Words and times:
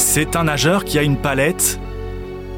C'est 0.00 0.36
un 0.36 0.44
nageur 0.44 0.84
qui 0.84 0.96
a 0.96 1.02
une 1.02 1.16
palette 1.16 1.80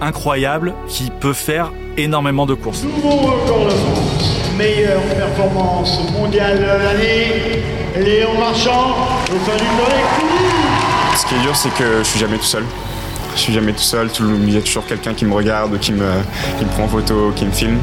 incroyable, 0.03 0.75
qui 0.89 1.11
peut 1.21 1.33
faire 1.33 1.73
énormément 1.97 2.45
de 2.45 2.53
courses. 2.53 2.83
Nouveau 2.83 3.17
record 3.17 3.65
de 3.65 3.71
France. 3.71 4.51
Meilleure 4.59 5.01
performance 5.05 6.01
mondiale 6.13 6.59
de 6.59 6.65
l'année. 6.67 7.63
Léon 7.97 8.39
Marchand, 8.39 8.95
au 9.33 9.39
fin 9.39 9.57
du. 9.57 9.65
Ce 11.17 11.27
qui 11.27 11.35
est 11.35 11.41
dur, 11.41 11.57
c'est 11.57 11.73
que 11.73 12.01
je 12.01 12.03
suis 12.03 12.21
jamais 12.21 12.37
tout 12.37 12.45
seul. 12.45 12.65
Je 13.35 13.41
suis 13.41 13.55
jamais 13.55 13.73
tout 13.73 13.79
seul. 13.79 14.11
Il 14.21 14.53
y 14.53 14.59
a 14.59 14.61
toujours 14.61 14.85
quelqu'un 14.85 15.15
qui 15.15 15.25
me 15.25 15.33
regarde, 15.33 15.79
qui 15.79 15.93
me, 15.93 16.11
qui 16.59 16.67
me 16.67 16.71
prend 16.71 16.85
en 16.85 16.89
photo, 16.89 17.33
qui 17.35 17.47
me 17.47 17.53
filme. 17.53 17.79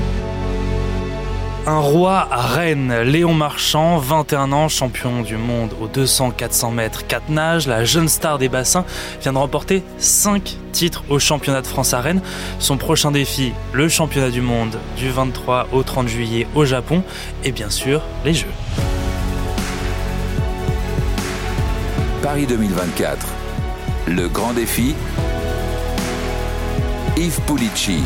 Un 1.69 1.79
roi 1.79 2.25
à 2.31 2.43
Rennes, 2.43 3.01
Léon 3.01 3.33
Marchand, 3.33 3.97
21 3.97 4.53
ans, 4.53 4.69
champion 4.69 5.21
du 5.21 5.35
monde 5.35 5.71
aux 5.81 5.89
200-400 5.89 6.73
mètres 6.73 7.05
4 7.05 7.27
nages, 7.27 7.67
la 7.67 7.83
jeune 7.83 8.07
star 8.07 8.37
des 8.37 8.47
bassins, 8.47 8.85
vient 9.21 9.33
de 9.33 9.37
remporter 9.37 9.83
5 9.97 10.55
titres 10.71 11.03
au 11.09 11.19
championnat 11.19 11.61
de 11.61 11.67
France 11.67 11.93
à 11.93 11.99
Rennes. 11.99 12.21
Son 12.59 12.77
prochain 12.77 13.11
défi, 13.11 13.51
le 13.73 13.89
championnat 13.89 14.29
du 14.29 14.39
monde 14.39 14.77
du 14.95 15.09
23 15.09 15.67
au 15.73 15.83
30 15.83 16.07
juillet 16.07 16.47
au 16.55 16.63
Japon 16.63 17.03
et 17.43 17.51
bien 17.51 17.69
sûr 17.69 18.01
les 18.23 18.33
Jeux. 18.33 18.47
Paris 22.23 22.45
2024. 22.47 23.27
Le 24.07 24.29
grand 24.29 24.53
défi. 24.53 24.95
Yves 27.17 27.41
Pulici. 27.41 28.03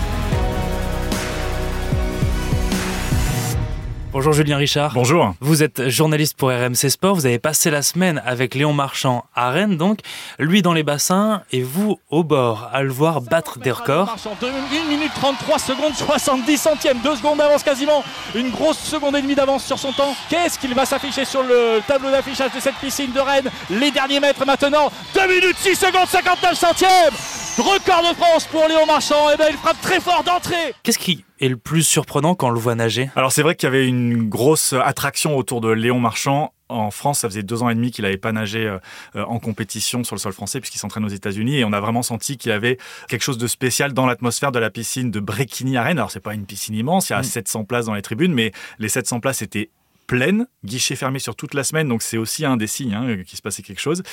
Bonjour 4.14 4.34
Julien 4.34 4.58
Richard. 4.58 4.92
Bonjour. 4.94 5.34
Vous 5.40 5.64
êtes 5.64 5.88
journaliste 5.88 6.36
pour 6.36 6.50
RMC 6.50 6.90
Sport. 6.90 7.16
Vous 7.16 7.26
avez 7.26 7.40
passé 7.40 7.72
la 7.72 7.82
semaine 7.82 8.22
avec 8.26 8.56
Léon 8.56 8.74
Marchand 8.74 9.24
à 9.34 9.52
Rennes, 9.52 9.78
donc 9.78 10.00
lui 10.38 10.62
dans 10.62 10.74
les 10.74 10.84
bassins 10.84 11.44
et 11.54 11.64
vous 11.64 11.98
au 12.10 12.26
bord 12.26 12.70
à 12.74 12.84
le 12.84 12.92
voir 12.92 13.22
battre 13.22 13.60
des 13.60 13.72
records. 13.72 14.14
1 14.44 14.90
minute 14.90 15.14
33 15.16 15.60
secondes 15.60 15.96
70 15.96 16.58
centièmes, 16.58 16.98
2 17.02 17.16
secondes 17.16 17.38
d'avance 17.38 17.64
quasiment, 17.64 18.04
une 18.36 18.50
grosse 18.50 18.80
seconde 18.80 19.16
et 19.16 19.22
demie 19.22 19.36
d'avance 19.36 19.64
sur 19.64 19.80
son 19.80 19.94
temps. 19.94 20.14
Qu'est-ce 20.30 20.60
qu'il 20.60 20.74
va 20.74 20.86
s'afficher 20.86 21.24
sur 21.24 21.44
le 21.44 21.80
tableau 21.88 22.12
d'affichage 22.12 22.52
de 22.54 22.60
cette 22.60 22.76
piscine 22.76 23.14
de 23.14 23.20
Rennes? 23.22 23.50
Les 23.70 23.92
derniers 23.92 24.20
mètres 24.20 24.46
maintenant, 24.46 24.92
2 25.16 25.28
minutes 25.28 25.58
6 25.58 25.76
secondes 25.76 26.10
59 26.10 26.54
centièmes 26.54 27.41
Record 27.58 28.10
de 28.10 28.16
France 28.16 28.46
pour 28.46 28.66
Léon 28.68 28.86
Marchand, 28.86 29.30
et 29.30 29.36
bien 29.36 29.50
il 29.50 29.58
frappe 29.58 29.80
très 29.82 30.00
fort 30.00 30.24
d'entrée 30.24 30.74
Qu'est-ce 30.84 30.98
qui 30.98 31.26
est 31.40 31.50
le 31.50 31.58
plus 31.58 31.84
surprenant 31.84 32.34
quand 32.34 32.48
on 32.48 32.52
le 32.52 32.60
voit 32.60 32.76
nager? 32.76 33.10
Alors 33.16 33.34
c'est 33.34 33.42
vrai 33.42 33.56
qu'il 33.56 33.68
y 33.68 33.72
avait 33.72 33.88
une 33.88 34.30
grosse 34.30 34.74
attraction 34.74 35.36
autour 35.36 35.60
de 35.60 35.70
Léon 35.70 36.00
Marchand. 36.00 36.54
En 36.70 36.92
France, 36.92 37.20
ça 37.20 37.28
faisait 37.28 37.44
deux 37.44 37.62
ans 37.62 37.70
et 37.70 37.76
demi 37.76 37.92
qu'il 37.92 38.04
n'avait 38.06 38.16
pas 38.16 38.32
nagé 38.32 38.66
euh, 38.66 39.26
en 39.26 39.40
compétition 39.40 40.06
sur 40.06 40.16
le 40.16 40.22
sol 40.22 40.32
français 40.32 40.62
puisqu'il 40.62 40.78
s'entraîne 40.78 41.04
aux 41.04 41.10
États-Unis 41.10 41.58
et 41.58 41.66
on 41.66 41.74
a 41.74 41.82
vraiment 41.82 42.04
senti 42.04 42.38
qu'il 42.38 42.52
y 42.52 42.54
avait 42.54 42.78
quelque 43.10 43.24
chose 43.24 43.38
de 43.38 43.48
spécial 43.48 43.92
dans 43.92 44.06
l'atmosphère 44.06 44.54
de 44.54 44.60
la 44.60 44.70
piscine 44.70 45.12
de 45.12 45.20
Bréquigny 45.20 45.76
à 45.76 45.84
Rennes. 45.84 45.98
Alors 45.98 46.12
c'est 46.12 46.22
pas 46.22 46.34
une 46.34 46.46
piscine 46.46 46.76
immense, 46.76 47.10
il 47.10 47.14
y 47.14 47.16
a 47.18 47.24
700 47.24 47.66
places 47.66 47.86
dans 47.88 47.96
les 47.96 48.02
tribunes, 48.02 48.34
mais 48.34 48.54
les 48.80 48.88
700 48.88 49.20
places 49.20 49.42
étaient 49.42 49.70
pleine, 50.12 50.46
guichet 50.66 50.98
fermé 50.98 51.20
sur 51.20 51.38
toute 51.38 51.54
la 51.54 51.64
semaine, 51.64 51.88
donc 51.88 52.02
c'est 52.02 52.18
aussi 52.18 52.44
un 52.44 52.58
des 52.58 52.68
signes 52.68 52.94
hein, 52.94 53.24
qu'il 53.24 53.38
se 53.38 53.42
passait 53.42 53.64
quelque 53.64 53.80
chose. 53.80 54.04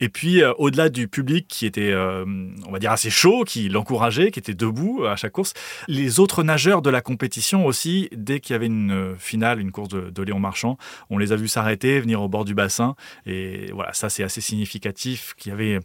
Et 0.00 0.10
puis 0.10 0.42
euh, 0.42 0.52
au-delà 0.58 0.90
du 0.90 1.08
public 1.08 1.48
qui 1.48 1.64
était, 1.64 1.92
euh, 1.92 2.26
on 2.66 2.70
va 2.70 2.78
dire, 2.78 2.92
assez 2.92 3.08
chaud, 3.08 3.42
qui 3.44 3.70
l'encourageait, 3.70 4.30
qui 4.30 4.38
était 4.38 4.52
debout 4.52 5.06
à 5.06 5.16
chaque 5.16 5.32
course, 5.32 5.54
les 5.88 6.20
autres 6.20 6.42
nageurs 6.42 6.82
de 6.82 6.90
la 6.90 7.00
compétition 7.00 7.64
aussi, 7.64 8.10
dès 8.12 8.38
qu'il 8.40 8.52
y 8.52 8.54
avait 8.56 8.66
une 8.66 8.92
euh, 8.92 9.16
finale, 9.16 9.58
une 9.58 9.72
course 9.72 9.88
de, 9.88 10.10
de 10.10 10.22
Léon 10.22 10.40
Marchand, 10.40 10.76
on 11.08 11.16
les 11.16 11.32
a 11.32 11.36
vus 11.36 11.48
s'arrêter, 11.48 12.00
venir 12.00 12.20
au 12.20 12.28
bord 12.28 12.44
du 12.44 12.54
bassin, 12.54 12.94
et 13.24 13.70
voilà, 13.72 13.94
ça 13.94 14.10
c'est 14.10 14.24
assez 14.24 14.42
significatif 14.42 15.32
qu'il 15.38 15.52
y 15.52 15.54
avait 15.54 15.80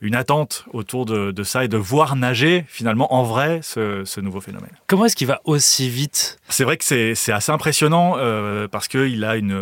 une 0.00 0.14
attente 0.14 0.64
autour 0.72 1.06
de, 1.06 1.30
de, 1.30 1.42
ça 1.42 1.64
et 1.64 1.68
de 1.68 1.76
voir 1.76 2.16
nager 2.16 2.64
finalement 2.68 3.14
en 3.14 3.22
vrai 3.22 3.60
ce, 3.62 4.04
ce 4.04 4.20
nouveau 4.20 4.40
phénomène. 4.40 4.70
Comment 4.86 5.06
est-ce 5.06 5.16
qu'il 5.16 5.26
va 5.26 5.40
aussi 5.44 5.88
vite? 5.88 6.38
C'est 6.48 6.64
vrai 6.64 6.76
que 6.76 6.84
c'est 6.84 7.32
assez 7.32 7.52
impressionnant 7.52 8.14
euh, 8.18 8.68
parce 8.68 8.88
qu'il 8.88 9.24
a 9.24 9.36
une 9.36 9.58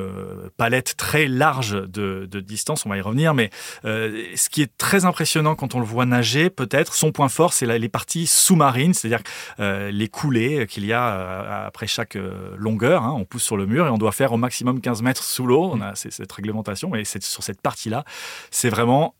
palette 0.56 0.96
très 0.96 1.26
large 1.26 1.72
de, 1.72 2.28
de, 2.30 2.40
distance, 2.40 2.86
on 2.86 2.88
va 2.88 2.96
y 2.96 3.00
revenir, 3.00 3.34
mais 3.34 3.50
euh, 3.84 4.24
ce 4.36 4.48
qui 4.48 4.62
est 4.62 4.76
très 4.78 5.04
impressionnant 5.04 5.54
quand 5.54 5.74
on 5.74 5.80
le 5.80 5.86
voit 5.86 6.06
nager, 6.06 6.50
peut-être, 6.50 6.94
son 6.94 7.12
point 7.12 7.28
fort, 7.28 7.52
c'est 7.52 7.66
les 7.66 7.88
parties 7.88 8.26
sous-marines, 8.26 8.94
c'est-à-dire 8.94 9.22
euh, 9.60 9.90
les 9.90 10.08
coulées 10.08 10.66
qu'il 10.66 10.84
y 10.84 10.92
a 10.92 11.14
euh, 11.14 11.66
après 11.66 11.86
chaque 11.86 12.18
longueur. 12.56 13.02
Hein, 13.02 13.14
on 13.16 13.24
pousse 13.24 13.42
sur 13.42 13.56
le 13.56 13.66
mur 13.66 13.86
et 13.86 13.90
on 13.90 13.98
doit 13.98 14.12
faire 14.12 14.32
au 14.32 14.36
maximum 14.36 14.80
15 14.80 15.02
mètres 15.02 15.24
sous 15.24 15.46
l'eau, 15.46 15.70
on 15.72 15.80
a 15.80 15.94
cette 15.94 16.32
réglementation, 16.32 16.94
et 16.94 17.04
sur 17.04 17.42
cette 17.42 17.60
partie-là, 17.60 18.04
c'est 18.50 18.70
vraiment 18.70 19.14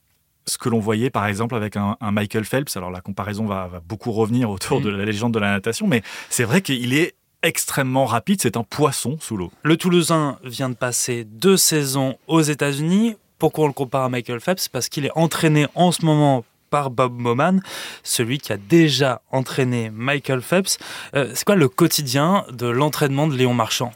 ce 0.47 0.59
que 0.59 0.69
l'on 0.69 0.81
voyait 0.81 1.11
par 1.11 1.27
exemple 1.27 1.55
avec 1.55 1.77
un, 1.77 1.97
un, 2.01 2.11
Michael 2.11 2.45
Phelps. 2.45 2.77
Alors 2.77 2.91
la 2.91 3.01
comparaison 3.01 3.47
va, 3.47 3.69
va 3.69 3.81
beaucoup 3.81 4.13
revenir 4.13 4.51
autour 4.51 4.81
mmh. 4.81 4.85
de 4.85 4.89
la 4.91 5.05
légende 5.05 5.35
de 5.35 5.39
la 5.39 5.51
natation, 5.51 5.87
mais 5.87 6.03
c'est 6.31 6.45
vrai 6.45 6.63
qu'il 6.63 6.95
est 6.95 7.15
extrêmement 7.43 8.07
rapide, 8.07 8.41
c'est 8.41 8.57
un 8.57 8.63
poisson 8.63 9.17
sous 9.21 9.37
l'eau. 9.37 9.51
Le 9.63 9.77
Toulousain 9.77 10.39
vient 10.45 10.69
de 10.69 10.75
passer 10.75 11.25
deux 11.25 11.57
saisons 11.57 12.17
aux 12.29 12.41
États-Unis. 12.41 13.17
Pourquoi 13.39 13.65
on 13.65 13.67
le 13.67 13.73
compare 13.73 14.05
à 14.05 14.09
Michael 14.09 14.41
Phelps? 14.41 14.69
Parce 14.69 14.89
qu'il 14.89 15.05
est 15.05 15.17
entraîné 15.17 15.67
en 15.75 15.91
ce 15.91 16.05
moment 16.05 16.45
par 16.73 16.91
Bob 16.91 17.21
Moman, 17.21 17.61
celui 18.03 18.39
qui 18.39 18.51
a 18.51 18.57
déjà 18.57 19.21
entraîné 19.31 19.91
Michael 19.91 20.41
Phelps. 20.41 20.79
Euh, 21.15 21.31
c'est 21.35 21.45
quoi 21.45 21.55
le 21.55 21.69
quotidien 21.69 22.47
de 22.51 22.67
l'entraînement 22.67 23.27
de 23.27 23.37
Léon 23.37 23.53
Marchand? 23.53 23.93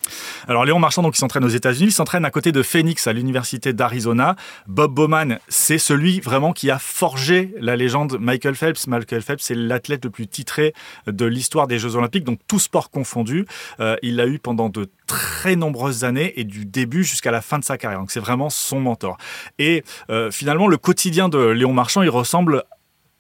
Alors 0.47 0.67
Léon 0.67 0.79
Marchand, 0.79 1.03
donc 1.03 1.17
il 1.17 1.19
s'entraîne 1.19 1.45
aux 1.45 1.49
États-Unis, 1.49 1.91
s'entraîne 1.91 2.27
à 2.27 2.31
côté 2.31 2.53
de 2.53 2.63
Phoenix 2.63 3.07
à 3.07 3.15
l'université 3.15 3.73
d'Arizona. 3.73 4.37
Bob 4.67 4.93
Bowman, 4.93 5.39
c'est 5.49 5.79
celui 5.79 6.21
vraiment 6.21 6.53
qui 6.53 6.71
a 6.71 6.79
forgé 6.79 7.55
la 7.59 7.77
légende 7.77 8.19
Michael 8.21 8.55
Phelps. 8.55 8.87
Michael 8.87 9.23
Phelps, 9.23 9.43
c'est 9.43 9.55
l'athlète 9.55 10.05
le 10.05 10.11
plus 10.11 10.29
titré 10.29 10.75
de 11.07 11.25
l'histoire 11.25 11.67
des 11.69 11.79
Jeux 11.79 11.97
Olympiques, 11.97 12.25
donc 12.25 12.41
tout 12.47 12.59
sport 12.59 12.91
confondu. 12.91 13.47
Euh, 13.81 13.97
il 14.03 14.17
l'a 14.17 14.27
eu 14.27 14.39
pendant 14.39 14.69
de 14.69 14.91
très 15.07 15.57
nombreuses 15.57 16.05
années 16.05 16.39
et 16.39 16.45
du 16.45 16.65
début 16.65 17.05
jusqu'à 17.05 17.31
la 17.31 17.41
fin 17.41 17.59
de 17.59 17.65
sa 17.65 17.79
carrière. 17.79 18.01
Donc 18.01 18.11
c'est 18.11 18.21
vraiment 18.21 18.51
son 18.51 18.81
mentor. 18.81 19.17
Et 19.59 19.85
euh, 20.11 20.31
finalement, 20.31 20.69
le 20.69 20.77
quotidien 20.77 21.29
de 21.29 21.39
Léon 21.39 21.73
Marchand, 21.73 22.03
il 22.03 22.11
ressemble 22.11 22.65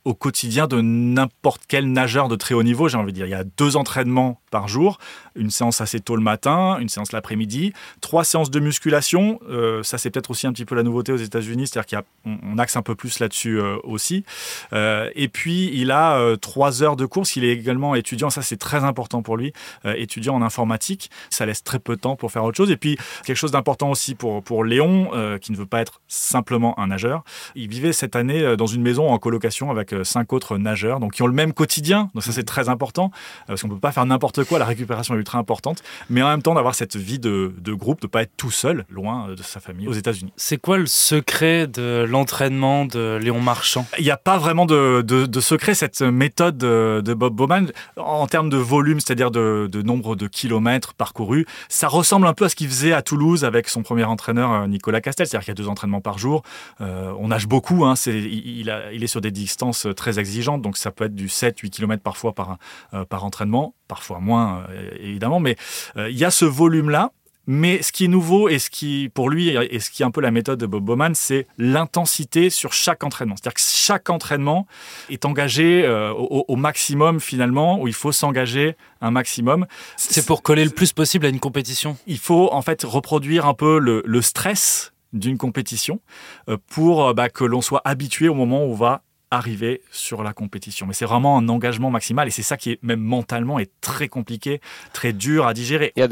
au 0.06 0.14
quotidien 0.14 0.68
de 0.68 0.80
n'importe 0.80 1.62
quel 1.66 1.92
nageur 1.92 2.28
de 2.28 2.36
très 2.36 2.54
haut 2.54 2.62
niveau, 2.62 2.88
j'ai 2.88 2.96
envie 2.96 3.12
de 3.12 3.16
dire. 3.16 3.26
Il 3.26 3.30
y 3.30 3.34
a 3.34 3.42
deux 3.42 3.76
entraînements 3.76 4.40
par 4.52 4.68
jour, 4.68 4.98
une 5.34 5.50
séance 5.50 5.80
assez 5.80 5.98
tôt 5.98 6.14
le 6.14 6.22
matin, 6.22 6.78
une 6.78 6.88
séance 6.88 7.10
l'après-midi, 7.10 7.72
trois 8.00 8.22
séances 8.22 8.52
de 8.52 8.60
musculation. 8.60 9.40
Euh, 9.50 9.82
ça, 9.82 9.98
c'est 9.98 10.10
peut-être 10.10 10.30
aussi 10.30 10.46
un 10.46 10.52
petit 10.52 10.64
peu 10.64 10.76
la 10.76 10.84
nouveauté 10.84 11.10
aux 11.10 11.16
États-Unis, 11.16 11.66
c'est-à-dire 11.66 12.02
qu'on 12.22 12.56
axe 12.56 12.76
un 12.76 12.82
peu 12.82 12.94
plus 12.94 13.18
là-dessus 13.18 13.58
euh, 13.58 13.78
aussi. 13.82 14.24
Euh, 14.72 15.10
et 15.16 15.26
puis, 15.26 15.72
il 15.74 15.90
a 15.90 16.36
trois 16.40 16.84
heures 16.84 16.94
de 16.94 17.04
course. 17.04 17.34
Il 17.34 17.44
est 17.44 17.50
également 17.50 17.96
étudiant, 17.96 18.30
ça 18.30 18.42
c'est 18.42 18.58
très 18.58 18.84
important 18.84 19.22
pour 19.22 19.36
lui, 19.36 19.52
étudiant 19.84 20.36
en 20.36 20.42
informatique. 20.42 21.10
Ça 21.30 21.46
laisse 21.46 21.64
très 21.64 21.80
peu 21.80 21.96
de 21.96 22.00
temps 22.00 22.14
pour 22.14 22.30
faire 22.30 22.44
autre 22.44 22.56
chose. 22.56 22.70
Et 22.70 22.76
puis, 22.76 22.96
quelque 23.24 23.36
chose 23.36 23.50
d'important 23.50 23.90
aussi 23.90 24.14
pour, 24.14 24.40
pour 24.44 24.62
Léon, 24.62 25.10
qui 25.42 25.50
ne 25.50 25.56
veut 25.56 25.66
pas 25.66 25.80
être 25.80 26.00
simplement 26.06 26.78
un 26.78 26.86
nageur. 26.86 27.24
Il 27.56 27.68
vivait 27.68 27.92
cette 27.92 28.14
année 28.14 28.56
dans 28.56 28.66
une 28.66 28.82
maison 28.82 29.10
en 29.10 29.18
colocation 29.18 29.72
avec 29.72 29.92
cinq 30.04 30.32
autres 30.32 30.58
nageurs, 30.58 31.00
donc 31.00 31.14
qui 31.14 31.22
ont 31.22 31.26
le 31.26 31.32
même 31.32 31.52
quotidien. 31.52 32.10
Donc 32.14 32.22
ça 32.22 32.32
c'est 32.32 32.44
très 32.44 32.68
important 32.68 33.10
parce 33.46 33.62
qu'on 33.62 33.68
peut 33.68 33.78
pas 33.78 33.92
faire 33.92 34.06
n'importe 34.06 34.44
quoi. 34.44 34.58
La 34.58 34.64
récupération 34.64 35.14
est 35.14 35.18
ultra 35.18 35.38
importante, 35.38 35.82
mais 36.10 36.22
en 36.22 36.28
même 36.28 36.42
temps 36.42 36.54
d'avoir 36.54 36.74
cette 36.74 36.96
vie 36.96 37.18
de, 37.18 37.52
de 37.58 37.72
groupe, 37.72 38.00
de 38.00 38.06
pas 38.06 38.22
être 38.22 38.32
tout 38.36 38.50
seul, 38.50 38.84
loin 38.90 39.28
de 39.28 39.42
sa 39.42 39.60
famille 39.60 39.88
aux 39.88 39.92
États-Unis. 39.92 40.32
C'est 40.36 40.58
quoi 40.58 40.78
le 40.78 40.86
secret 40.86 41.66
de 41.66 42.04
l'entraînement 42.08 42.84
de 42.84 43.18
Léon 43.20 43.40
Marchand? 43.40 43.86
Il 43.98 44.04
n'y 44.04 44.10
a 44.10 44.16
pas 44.16 44.38
vraiment 44.38 44.66
de, 44.66 45.02
de, 45.02 45.26
de, 45.26 45.40
secret. 45.40 45.74
Cette 45.74 46.02
méthode 46.02 46.58
de, 46.58 47.14
Bob 47.14 47.34
Bowman, 47.34 47.66
en 47.96 48.26
termes 48.26 48.50
de 48.50 48.56
volume, 48.56 49.00
c'est-à-dire 49.00 49.30
de, 49.30 49.68
de, 49.70 49.82
nombre 49.82 50.16
de 50.16 50.26
kilomètres 50.26 50.94
parcourus, 50.94 51.46
ça 51.68 51.88
ressemble 51.88 52.26
un 52.26 52.32
peu 52.32 52.44
à 52.44 52.48
ce 52.48 52.56
qu'il 52.56 52.68
faisait 52.68 52.92
à 52.92 53.02
Toulouse 53.02 53.44
avec 53.44 53.68
son 53.68 53.82
premier 53.82 54.04
entraîneur 54.04 54.66
Nicolas 54.68 55.00
Castel. 55.00 55.26
C'est-à-dire 55.26 55.44
qu'il 55.44 55.52
y 55.52 55.56
a 55.58 55.62
deux 55.62 55.68
entraînements 55.68 56.00
par 56.00 56.18
jour. 56.18 56.42
Euh, 56.80 57.12
on 57.18 57.28
nage 57.28 57.47
beaucoup. 57.47 57.84
Hein, 57.84 57.97
c'est, 57.97 58.18
il, 58.18 58.71
a, 58.71 58.92
il 58.92 59.03
est 59.04 59.09
sur 59.09 59.21
des 59.21 59.30
distances 59.30 59.85
très 59.92 60.18
exigeante, 60.18 60.62
donc 60.62 60.77
ça 60.77 60.91
peut 60.91 61.04
être 61.04 61.15
du 61.15 61.28
7-8 61.28 61.71
km 61.71 62.03
parfois 62.03 62.34
par, 62.34 62.59
euh, 62.94 63.04
par 63.04 63.24
entraînement, 63.24 63.74
parfois 63.88 64.21
moins 64.21 64.65
euh, 64.71 64.91
évidemment, 65.00 65.41
mais 65.41 65.56
euh, 65.97 66.10
il 66.10 66.16
y 66.16 66.24
a 66.24 66.30
ce 66.30 66.44
volume-là. 66.44 67.12
Mais 67.47 67.80
ce 67.80 67.92
qui 67.92 68.06
est 68.06 68.09
nouveau 68.09 68.48
et 68.48 68.59
ce 68.59 68.71
qui, 68.71 69.09
pour 69.15 69.30
lui, 69.30 69.50
et 69.50 69.78
ce 69.78 69.91
qui 69.91 70.03
est 70.03 70.06
un 70.06 70.10
peu 70.10 70.21
la 70.21 70.33
méthode 70.33 70.59
de 70.59 70.66
Bob 70.66 70.84
Bowman, 70.84 71.15
c'est 71.15 71.47
l'intensité 71.59 72.50
sur 72.50 72.72
chaque 72.72 73.04
entraînement. 73.04 73.36
C'est-à-dire 73.36 73.54
que 73.54 73.60
chaque 73.60 74.10
entraînement 74.10 74.66
est 75.10 75.24
engagé 75.24 75.84
euh, 75.84 76.12
au, 76.12 76.44
au, 76.48 76.56
maximum 76.56 77.21
finalement, 77.21 77.80
où 77.80 77.86
il 77.86 77.94
faut 77.94 78.10
s'engager 78.10 78.77
un 79.00 79.12
maximum. 79.12 79.66
C'est 79.97 80.27
pour 80.27 80.42
coller 80.42 80.65
le 80.65 80.71
plus 80.71 80.92
possible 80.92 81.24
à 81.24 81.28
une 81.28 81.38
compétition. 81.38 81.97
Il 82.09 82.18
faut 82.18 82.53
en 82.53 82.62
fait 82.62 82.83
reproduire 82.83 83.47
un 83.47 83.54
peu 83.54 83.78
le, 83.78 84.03
le 84.04 84.22
stress 84.22 84.92
d'une 85.12 85.38
compétition 85.38 86.00
euh, 86.48 86.56
pour 86.66 87.15
bah, 87.15 87.28
que 87.28 87.44
l'on 87.44 87.60
soit 87.60 87.83
habitué 87.84 88.28
au 88.28 88.34
moment 88.34 88.65
où 88.65 88.72
on 88.72 88.74
va 88.74 89.03
arriver 89.30 89.82
sur 89.90 90.22
la 90.22 90.32
compétition. 90.32 90.86
Mais 90.86 90.92
c'est 90.94 91.04
vraiment 91.04 91.38
un 91.38 91.48
engagement 91.48 91.90
maximal 91.90 92.28
et 92.28 92.30
c'est 92.30 92.42
ça 92.42 92.56
qui 92.56 92.72
est 92.72 92.78
même 92.82 93.00
mentalement 93.00 93.58
est 93.58 93.70
très 93.80 94.08
compliqué, 94.08 94.60
très 94.92 95.12
dur 95.12 95.46
à 95.46 95.54
digérer. 95.54 95.92
Il 95.96 96.02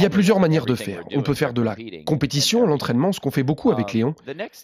y 0.00 0.04
a 0.04 0.10
plusieurs 0.10 0.40
manières 0.40 0.66
de 0.66 0.74
faire. 0.74 1.04
On 1.14 1.22
peut 1.22 1.34
faire 1.34 1.52
de 1.52 1.62
la 1.62 1.76
compétition, 2.04 2.66
l'entraînement, 2.66 3.12
ce 3.12 3.20
qu'on 3.20 3.30
fait 3.30 3.42
beaucoup 3.42 3.70
avec 3.70 3.92
Léon. 3.92 4.14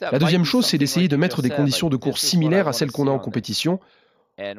La 0.00 0.19
deuxième 0.19 0.44
chose, 0.44 0.67
c'est 0.67 0.79
d'essayer 0.79 1.08
de 1.08 1.17
mettre 1.17 1.43
des 1.43 1.50
conditions 1.50 1.88
de 1.88 1.96
course 1.96 2.23
similaires 2.23 2.69
à 2.69 2.73
celles 2.73 2.93
qu'on 2.93 3.06
a 3.06 3.11
en 3.11 3.19
compétition. 3.19 3.81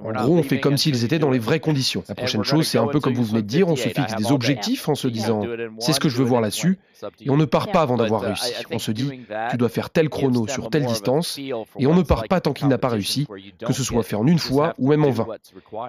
En 0.04 0.12
gros, 0.12 0.38
on 0.38 0.44
fait 0.44 0.60
comme 0.60 0.78
s'ils 0.78 1.04
étaient 1.04 1.20
dans 1.20 1.32
les 1.32 1.40
vraies 1.40 1.60
conditions. 1.60 2.04
La 2.08 2.16
prochaine 2.16 2.44
chose, 2.44 2.68
c'est 2.68 2.78
un 2.78 2.88
peu 2.88 3.00
comme 3.00 3.14
vous 3.14 3.24
venez 3.24 3.42
de 3.42 3.48
dire, 3.48 3.68
on 3.68 3.76
se 3.76 3.90
fixe 3.90 4.16
des 4.16 4.32
objectifs 4.32 4.90
en 4.90 4.96
se 4.96 5.08
disant 5.08 5.44
c'est 5.80 5.94
ce 5.94 6.00
que 6.00 6.10
je 6.10 6.18
veux 6.18 6.26
voir 6.26 6.42
là-dessus, 6.42 6.80
et 7.20 7.30
on 7.30 7.38
ne 7.38 7.46
part 7.46 7.72
pas 7.72 7.82
avant 7.82 7.98
d'avoir 7.98 8.22
réussi. 8.22 8.54
On 8.72 8.80
se 8.80 8.92
dit 8.92 9.12
tu 9.52 9.58
dois 9.58 9.70
faire 9.70 9.90
tel 9.90 10.10
chrono 10.10 10.48
sur 10.48 10.70
telle 10.70 10.86
distance, 10.86 11.38
et 11.38 11.88
on 11.88 11.96
ne 11.96 12.04
part 12.04 12.28
pas 12.28 12.42
tant 12.42 12.54
qu'il 12.54 12.68
n'a 12.68 12.78
pas 12.78 12.90
réussi, 12.90 13.28
que 13.66 13.74
ce 13.74 13.84
soit 13.84 14.04
fait 14.04 14.16
en 14.16 14.28
une 14.28 14.40
fois 14.40 14.74
ou 14.78 14.90
même 14.90 15.04
en 15.06 15.12
vingt. 15.12 15.28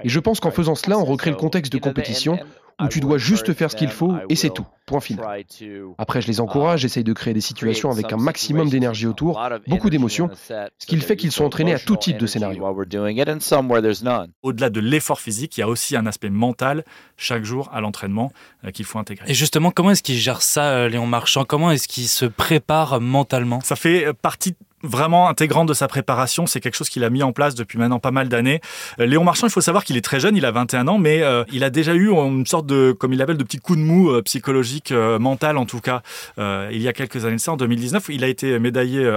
Et 0.03 0.09
je 0.09 0.21
pense 0.21 0.41
qu'en 0.41 0.51
faisant 0.51 0.75
cela, 0.75 0.99
on 0.99 1.05
recrée 1.05 1.31
le 1.31 1.37
contexte 1.37 1.73
de 1.73 1.79
compétition 1.79 2.39
où 2.83 2.89
tu 2.89 3.01
dois 3.01 3.19
juste 3.19 3.53
faire 3.53 3.71
ce 3.71 3.77
qu'il 3.77 3.91
faut 3.91 4.15
et 4.29 4.37
c'est 4.37 4.51
tout. 4.51 4.67
Point 4.87 5.01
final. 5.01 5.45
Après, 5.97 6.21
je 6.21 6.27
les 6.27 6.41
encourage, 6.41 6.81
j'essaye 6.81 7.05
de 7.05 7.13
créer 7.13 7.33
des 7.33 7.41
situations 7.41 7.91
avec 7.91 8.13
un 8.13 8.17
maximum 8.17 8.69
d'énergie 8.69 9.07
autour, 9.07 9.41
beaucoup 9.67 9.91
d'émotions, 9.91 10.31
ce 10.79 10.87
qui 10.87 10.97
fait 10.99 11.17
qu'ils 11.17 11.33
sont 11.33 11.45
entraînés 11.45 11.75
à 11.75 11.79
tout 11.79 11.97
type 11.97 12.19
de 12.19 12.27
scénario. 12.27 12.65
Au-delà 14.43 14.71
de 14.71 14.81
l'effort 14.81 15.21
physique, 15.21 15.57
il 15.57 15.61
y 15.61 15.63
a 15.63 15.69
aussi 15.69 15.97
un 15.97 16.07
aspect 16.07 16.31
mental 16.31 16.85
chaque 17.17 17.45
jour 17.45 17.71
à 17.73 17.81
l'entraînement 17.81 18.33
euh, 18.65 18.71
qu'il 18.71 18.85
faut 18.85 18.99
intégrer. 18.99 19.31
Et 19.31 19.35
justement, 19.35 19.71
comment 19.71 19.91
est-ce 19.91 20.03
qu'il 20.03 20.17
gère 20.17 20.43
ça, 20.43 20.71
euh, 20.71 20.89
Léon 20.89 21.07
Marchand? 21.07 21.45
Comment 21.45 21.71
est-ce 21.71 21.89
qu'il 21.89 22.09
se 22.09 22.25
prépare 22.25 23.01
mentalement? 23.01 23.61
Ça 23.61 23.77
fait 23.77 24.13
partie 24.15 24.57
vraiment 24.85 25.29
intégrante 25.29 25.69
de 25.69 25.75
sa 25.75 25.89
préparation. 25.89 26.47
C'est 26.47 26.61
quelque 26.61 26.77
chose 26.77 26.89
qu'il 26.89 27.03
a 27.05 27.11
mis 27.11 27.23
en 27.23 27.33
place 27.33 27.55
depuis 27.55 27.79
maintenant 27.79 27.99
pas 27.99 28.11
mal 28.11 28.29
d'années. 28.29 28.61
Euh, 29.01 29.07
Léon 29.07 29.25
Marchand, 29.25 29.47
il 29.47 29.53
faut 29.53 29.61
savoir 29.61 29.85
qu'il 29.85 29.97
est 29.97 30.05
très 30.05 30.21
jeune, 30.21 30.37
il 30.37 30.45
a 30.45 30.51
21 30.51 30.87
ans, 30.89 30.99
mais 30.99 31.23
euh, 31.23 31.45
il 31.53 31.65
a 31.65 31.71
déjà 31.71 31.95
eu 31.95 32.11
une 32.11 32.47
sorte 32.47 32.67
de, 32.67 32.93
comme 32.93 33.13
il 33.13 33.19
l'appelle, 33.19 33.37
de 33.37 33.45
petit 33.45 33.59
coup 33.59 33.77
de 33.77 33.81
mou 33.81 34.11
euh, 34.11 34.23
psychologique, 34.23 34.93
mental 34.93 35.57
en 35.57 35.67
tout 35.67 35.81
cas, 35.81 36.03
il 36.39 36.81
y 36.81 36.89
a 36.89 36.93
quelques 36.93 37.25
années 37.25 37.37
de 37.37 37.41
ça, 37.41 37.53
en 37.53 37.57
2019. 37.57 38.11
Il 38.11 38.25
a 38.25 38.29
été 38.29 38.59
médaillé 38.59 39.11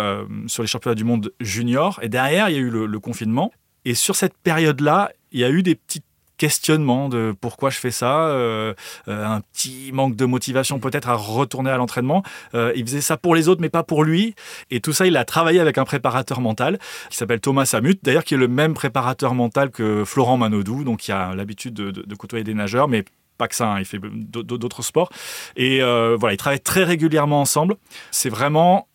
sur 0.48 0.64
les 0.64 0.68
championnats 0.68 0.96
du 0.96 1.04
monde 1.04 1.32
junior 1.40 2.00
et 2.02 2.10
derrière, 2.10 2.50
il 2.50 2.56
y 2.56 2.58
a 2.58 2.62
eu 2.62 2.70
le 2.70 3.00
confinement. 3.00 3.52
Et 3.88 3.96
sur 3.96 4.18
cette 4.18 4.36
période-là, 4.38 5.12
il 5.32 5.40
y 5.40 5.46
a 5.46 5.50
eu 5.50 5.64
des 5.64 5.76
petites 5.76 6.04
questionnement 6.38 7.10
de 7.10 7.34
pourquoi 7.40 7.70
je 7.70 7.80
fais 7.80 7.90
ça, 7.90 8.28
euh, 8.28 8.74
euh, 9.08 9.26
un 9.26 9.42
petit 9.42 9.92
manque 9.92 10.16
de 10.16 10.26
motivation 10.26 10.78
peut-être 10.78 11.10
à 11.10 11.16
retourner 11.16 11.72
à 11.72 11.78
l'entraînement. 11.78 12.22
Euh, 12.54 12.72
il 12.76 12.86
faisait 12.86 13.02
ça 13.02 13.18
pour 13.18 13.34
les 13.34 13.48
autres 13.48 13.60
mais 13.60 13.70
pas 13.70 13.84
pour 13.84 14.04
lui. 14.04 14.36
Et 14.70 14.80
tout 14.80 14.94
ça, 14.94 15.08
il 15.08 15.18
a 15.18 15.26
travaillé 15.26 15.60
avec 15.60 15.78
un 15.78 15.84
préparateur 15.84 16.40
mental 16.40 16.80
qui 17.10 17.18
s'appelle 17.18 17.40
Thomas 17.40 17.66
Samut, 17.66 18.00
d'ailleurs 18.04 18.24
qui 18.24 18.36
est 18.36 18.38
le 18.38 18.48
même 18.48 18.74
préparateur 18.76 19.34
mental 19.34 19.72
que 19.72 20.04
Florent 20.06 20.38
Manodou, 20.38 20.84
donc 20.84 21.00
qui 21.00 21.12
a 21.12 21.34
l'habitude 21.34 21.74
de, 21.74 22.16
côtoyer 22.16 22.44
des 22.44 22.54
nageurs, 22.54 22.88
mais 22.88 23.04
pas 23.38 23.48
que 23.48 23.56
ça, 23.56 23.70
hein, 23.70 23.80
il 23.80 23.86
fait 23.86 24.00
d'autres 24.00 24.84
sports. 24.84 25.10
Et 25.56 25.80
voilà, 25.80 26.34
ils 26.34 26.38
travaillent 26.38 26.60
très 26.60 26.84
régulièrement 26.84 27.42
ensemble. 27.42 27.78
C'est 28.12 28.30
vraiment 28.30 28.88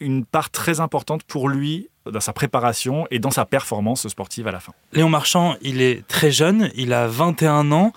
une 0.00 0.24
part 0.24 0.50
très 0.50 0.80
importante 0.80 1.22
pour 1.24 1.48
lui 1.48 1.88
dans 2.10 2.20
sa 2.20 2.32
préparation 2.32 3.06
et 3.10 3.18
dans 3.18 3.30
sa 3.30 3.44
performance 3.44 4.06
sportive 4.08 4.46
à 4.46 4.52
la 4.52 4.60
fin. 4.60 4.72
Léon 4.92 5.08
Marchand, 5.08 5.56
il 5.62 5.80
est 5.80 6.06
très 6.06 6.30
jeune, 6.30 6.70
il 6.74 6.92
a 6.92 7.06
21 7.06 7.72
ans. 7.72 7.92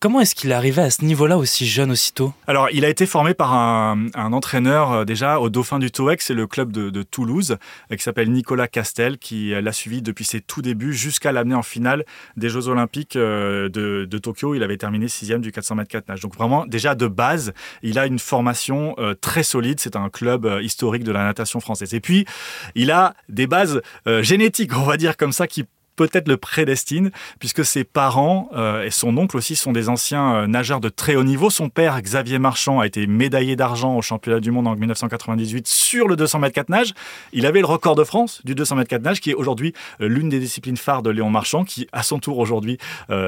Comment 0.00 0.20
est-ce 0.20 0.34
qu'il 0.34 0.50
est 0.50 0.54
arrivé 0.54 0.82
à 0.82 0.90
ce 0.90 1.04
niveau-là 1.04 1.38
aussi 1.38 1.66
jeune 1.66 1.90
aussitôt? 1.90 2.34
Alors, 2.46 2.68
il 2.72 2.84
a 2.84 2.88
été 2.88 3.06
formé 3.06 3.32
par 3.32 3.54
un, 3.54 4.08
entraîneur 4.14 4.92
euh, 4.92 5.04
déjà 5.04 5.40
au 5.40 5.48
Dauphin 5.48 5.78
du 5.78 5.90
TOEC, 5.90 6.20
c'est 6.20 6.34
le 6.34 6.46
club 6.46 6.72
de, 6.72 7.02
Toulouse, 7.02 7.56
euh, 7.90 7.96
qui 7.96 8.02
s'appelle 8.02 8.30
Nicolas 8.30 8.68
Castel, 8.68 9.18
qui 9.18 9.50
l'a 9.50 9.72
suivi 9.72 10.02
depuis 10.02 10.24
ses 10.24 10.40
tout 10.40 10.62
débuts 10.62 10.92
jusqu'à 10.92 11.32
l'amener 11.32 11.54
en 11.54 11.62
finale 11.62 12.04
des 12.36 12.48
Jeux 12.48 12.68
Olympiques 12.68 13.16
euh, 13.16 13.68
de, 13.68 14.18
Tokyo. 14.18 14.54
Il 14.54 14.62
avait 14.62 14.76
terminé 14.76 15.08
sixième 15.08 15.40
du 15.40 15.52
400 15.52 15.76
mètres 15.76 15.90
4 15.90 16.08
nage. 16.08 16.20
Donc 16.20 16.34
vraiment, 16.34 16.66
déjà 16.66 16.94
de 16.94 17.06
base, 17.06 17.52
il 17.82 17.98
a 17.98 18.06
une 18.06 18.18
formation 18.18 18.96
très 19.20 19.42
solide. 19.42 19.78
C'est 19.80 19.96
un 19.96 20.08
club 20.08 20.58
historique 20.60 21.04
de 21.04 21.12
la 21.12 21.24
natation 21.24 21.60
française. 21.60 21.94
Et 21.94 22.00
puis, 22.00 22.26
il 22.74 22.90
a 22.90 23.14
des 23.28 23.46
bases 23.46 23.80
génétiques, 24.06 24.76
on 24.76 24.82
va 24.82 24.96
dire 24.96 25.16
comme 25.16 25.32
ça, 25.32 25.46
qui 25.46 25.64
peut-être 25.98 26.28
le 26.28 26.36
prédestine, 26.36 27.10
puisque 27.40 27.64
ses 27.64 27.82
parents 27.82 28.48
euh, 28.54 28.84
et 28.84 28.90
son 28.90 29.16
oncle 29.18 29.36
aussi 29.36 29.56
sont 29.56 29.72
des 29.72 29.88
anciens 29.88 30.34
euh, 30.36 30.46
nageurs 30.46 30.80
de 30.80 30.88
très 30.88 31.16
haut 31.16 31.24
niveau. 31.24 31.50
Son 31.50 31.68
père, 31.68 32.00
Xavier 32.00 32.38
Marchand, 32.38 32.78
a 32.78 32.86
été 32.86 33.06
médaillé 33.08 33.56
d'argent 33.56 33.96
au 33.96 34.00
championnat 34.00 34.38
du 34.38 34.52
monde 34.52 34.68
en 34.68 34.76
1998 34.76 35.66
sur 35.66 36.06
le 36.06 36.14
200 36.14 36.38
mètres 36.38 36.54
4 36.54 36.68
nage. 36.68 36.94
Il 37.32 37.46
avait 37.46 37.58
le 37.58 37.66
record 37.66 37.96
de 37.96 38.04
France 38.04 38.40
du 38.44 38.54
200 38.54 38.76
mètres 38.76 38.88
4 38.88 39.02
nage, 39.02 39.20
qui 39.20 39.30
est 39.30 39.34
aujourd'hui 39.34 39.74
euh, 40.00 40.06
l'une 40.06 40.28
des 40.28 40.38
disciplines 40.38 40.76
phares 40.76 41.02
de 41.02 41.10
Léon 41.10 41.30
Marchand, 41.30 41.64
qui 41.64 41.88
à 41.92 42.04
son 42.04 42.20
tour 42.20 42.38
aujourd'hui 42.38 42.78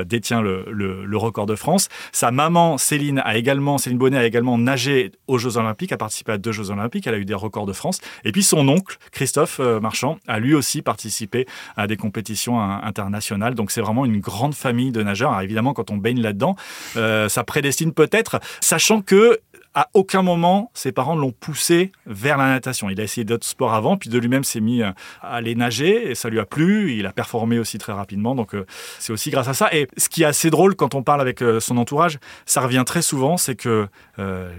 détient 0.05 0.41
le, 0.41 1.17
record 1.17 1.47
de 1.47 1.57
France. 1.57 1.89
Sa 2.13 2.31
maman, 2.31 2.79
Céline, 2.79 3.21
a 3.25 3.37
également, 3.37 3.79
Céline 3.79 3.99
Bonnet 3.99 4.17
a 4.17 4.25
également 4.25 4.57
nagé 4.57 5.13
aux 5.27 5.39
Jeux 5.39 5.57
Olympiques, 5.57 5.93
a 5.93 5.97
participé 5.97 6.33
à 6.33 6.39
deux 6.39 6.53
Jeux 6.53 6.71
Olympiques, 6.71 7.07
elle 7.07 7.15
a 7.15 7.19
eu 7.19 7.25
des 7.25 7.35
records 7.35 7.67
de 7.67 7.73
France. 7.73 8.01
Et 8.25 8.33
puis 8.33 8.43
son 8.43 8.67
oncle, 8.69 8.97
Christophe 9.11 9.59
Marchand, 9.59 10.19
a 10.29 10.39
lui 10.39 10.55
aussi 10.55 10.83
participé 10.83 11.47
à 11.77 11.87
des 11.87 11.97
compétitions 11.97 12.60
international. 12.61 13.55
Donc 13.55 13.71
c'est 13.71 13.81
vraiment 13.81 14.05
une 14.05 14.21
grande 14.21 14.55
famille 14.55 14.93
de 14.93 15.03
nageurs. 15.03 15.31
Alors, 15.31 15.43
évidemment, 15.43 15.73
quand 15.73 15.91
on 15.91 15.97
baigne 15.97 16.21
là-dedans, 16.21 16.57
euh, 16.97 17.29
ça 17.29 17.45
prédestine 17.45 17.93
peut-être, 17.93 18.41
sachant 18.61 19.03
que 19.03 19.41
à 19.73 19.89
aucun 19.95 20.23
moment, 20.23 20.73
ses 20.75 20.91
parents 20.91 21.15
l'ont 21.15 21.31
poussé 21.31 21.93
vers 22.05 22.37
la 22.37 22.49
natation. 22.49 22.91
Il 22.91 23.01
a 23.01 23.05
essayé 23.05 23.25
d'autres 23.25 23.47
sports 23.47 23.73
avant, 23.73 23.97
puis 23.97 24.11
de 24.11 24.19
lui-même 24.19 24.43
s'est 24.43 24.59
mis 24.59 24.83
euh, 24.83 24.91
à 25.23 25.37
aller 25.37 25.55
nager, 25.55 26.11
et 26.11 26.17
ça 26.17 26.29
lui 26.29 26.41
a 26.41 26.45
plu. 26.45 26.93
Il 26.93 27.07
a 27.07 27.13
performé 27.13 27.57
aussi 27.57 27.79
très 27.79 27.93
rapidement, 27.93 28.35
donc 28.35 28.57
euh, 28.57 28.67
c'est 28.99 29.13
aussi 29.13 29.31
grâce 29.31 29.47
à 29.47 29.55
ça. 29.55 29.73
Et 29.73 29.87
ce 29.97 30.09
qui 30.09 30.25
est 30.25 30.27
assez 30.27 30.51
drôle 30.51 30.75
quand 30.75 30.97
on 30.97 31.05
parle 31.05 31.21
avec 31.21 31.45
son 31.61 31.77
entourage, 31.77 32.19
ça 32.47 32.61
revient 32.63 32.83
très 32.85 33.03
souvent, 33.03 33.37
c'est 33.37 33.55
que 33.55 33.87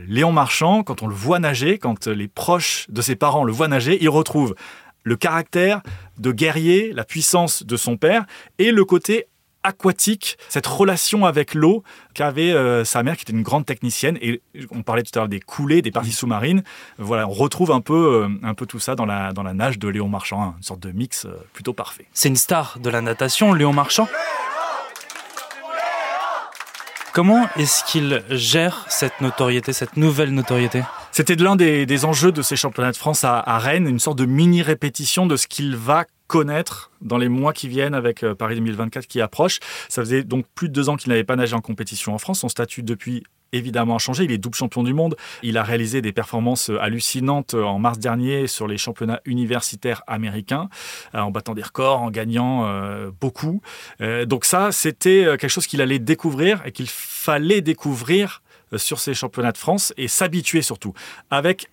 Léon 0.08 0.32
Marchand, 0.32 0.82
quand 0.84 1.04
on 1.04 1.08
le 1.08 1.14
voit 1.14 1.40
nager, 1.40 1.78
quand 1.78 2.08
les 2.08 2.28
proches 2.30 2.86
de 2.90 3.02
ses 3.02 3.16
parents 3.16 3.44
le 3.44 3.52
voient 3.52 3.68
nager, 3.68 3.98
il 4.02 4.10
retrouve 4.10 4.56
le 5.04 5.16
caractère 5.16 5.82
de 6.18 6.32
guerrier, 6.32 6.94
la 6.94 7.04
puissance 7.04 7.64
de 7.64 7.78
son 7.78 7.98
père 7.98 8.26
et 8.58 8.72
le 8.72 8.86
côté 8.86 9.28
aquatique, 9.64 10.38
cette 10.50 10.66
relation 10.66 11.26
avec 11.26 11.54
l'eau 11.54 11.84
qu'avait 12.14 12.52
euh, 12.52 12.84
sa 12.84 13.04
mère 13.04 13.16
qui 13.16 13.24
était 13.24 13.34
une 13.34 13.44
grande 13.44 13.66
technicienne 13.66 14.18
et 14.22 14.42
on 14.72 14.82
parlait 14.82 15.04
tout 15.04 15.12
à 15.16 15.20
l'heure 15.20 15.30
des 15.30 15.40
coulées, 15.40 15.82
des 15.82 15.92
parties 15.92 16.12
sous-marines. 16.12 16.64
Voilà, 16.98 17.28
on 17.28 17.32
retrouve 17.32 17.72
un 17.72 17.82
peu, 17.82 18.24
euh, 18.24 18.30
un 18.44 18.54
peu 18.54 18.66
tout 18.66 18.80
ça 18.80 18.96
dans 18.96 19.06
la, 19.06 19.34
dans 19.34 19.44
la 19.44 19.54
nage 19.54 19.78
de 19.78 19.88
Léon 19.88 20.08
Marchand, 20.08 20.42
hein, 20.42 20.54
une 20.58 20.64
sorte 20.64 20.80
de 20.80 20.92
mix 20.92 21.26
euh, 21.26 21.34
plutôt 21.54 21.74
parfait. 21.74 22.08
C'est 22.14 22.30
une 22.30 22.36
star 22.36 22.80
de 22.80 22.90
la 22.90 23.02
natation, 23.02 23.54
Léon 23.54 23.74
Marchand. 23.74 24.08
Comment 27.14 27.50
est-ce 27.58 27.84
qu'il 27.84 28.24
gère 28.30 28.86
cette 28.88 29.20
notoriété, 29.20 29.74
cette 29.74 29.98
nouvelle 29.98 30.34
notoriété? 30.34 30.82
C'était 31.12 31.36
l'un 31.36 31.58
des, 31.58 32.06
enjeux 32.06 32.32
de 32.32 32.42
ces 32.42 32.56
championnats 32.56 32.94
de 32.94 32.98
France 32.98 33.26
à, 33.26 33.60
Rennes, 33.60 33.86
une 33.86 34.00
sorte 34.00 34.18
de 34.18 34.26
mini-répétition 34.26 35.26
de 35.26 35.36
ce 35.36 35.46
qu'il 35.46 35.76
va 35.76 36.06
connaître 36.32 36.92
dans 37.02 37.18
les 37.18 37.28
mois 37.28 37.52
qui 37.52 37.68
viennent 37.68 37.94
avec 37.94 38.24
euh, 38.24 38.34
Paris 38.34 38.56
2024 38.56 39.06
qui 39.06 39.20
approche. 39.20 39.60
Ça 39.90 40.02
faisait 40.02 40.24
donc 40.24 40.46
plus 40.56 40.70
de 40.70 40.74
deux 40.74 40.88
ans 40.88 40.96
qu'il 40.96 41.10
n'avait 41.10 41.26
pas 41.26 41.36
nagé 41.36 41.56
en 41.56 41.60
compétition 41.60 42.14
en 42.14 42.18
France. 42.20 42.40
Son 42.40 42.48
statut 42.48 42.84
depuis 42.84 43.24
évidemment 43.54 43.96
a 43.96 44.00
changé. 44.00 44.24
Il 44.24 44.32
est 44.32 44.38
double 44.38 44.56
champion 44.56 44.84
du 44.84 44.94
monde. 44.94 45.16
Il 45.44 45.58
a 45.58 45.64
réalisé 45.64 46.02
des 46.02 46.12
performances 46.12 46.70
hallucinantes 46.80 47.54
en 47.54 47.80
mars 47.80 48.00
dernier 48.00 48.48
sur 48.48 48.68
les 48.68 48.78
championnats 48.78 49.22
universitaires 49.26 50.04
américains, 50.08 50.70
euh, 51.16 51.20
en 51.20 51.32
battant 51.32 51.54
des 51.54 51.64
records, 51.64 52.02
en 52.02 52.12
gagnant 52.12 52.66
euh, 52.66 53.12
beaucoup. 53.20 53.62
Euh, 54.02 54.26
donc 54.26 54.46
ça, 54.46 54.72
c'était 54.72 55.26
quelque 55.38 55.50
chose 55.50 55.68
qu'il 55.68 55.82
allait 55.82 56.00
découvrir 56.00 56.62
et 56.66 56.72
qu'il 56.72 56.88
fallait 56.90 57.62
découvrir 57.62 58.42
sur 58.78 59.00
ces 59.00 59.14
championnats 59.14 59.52
de 59.52 59.58
France 59.58 59.94
et 59.98 60.08
s'habituer 60.08 60.62
surtout 60.62 60.94
avec 61.30 61.68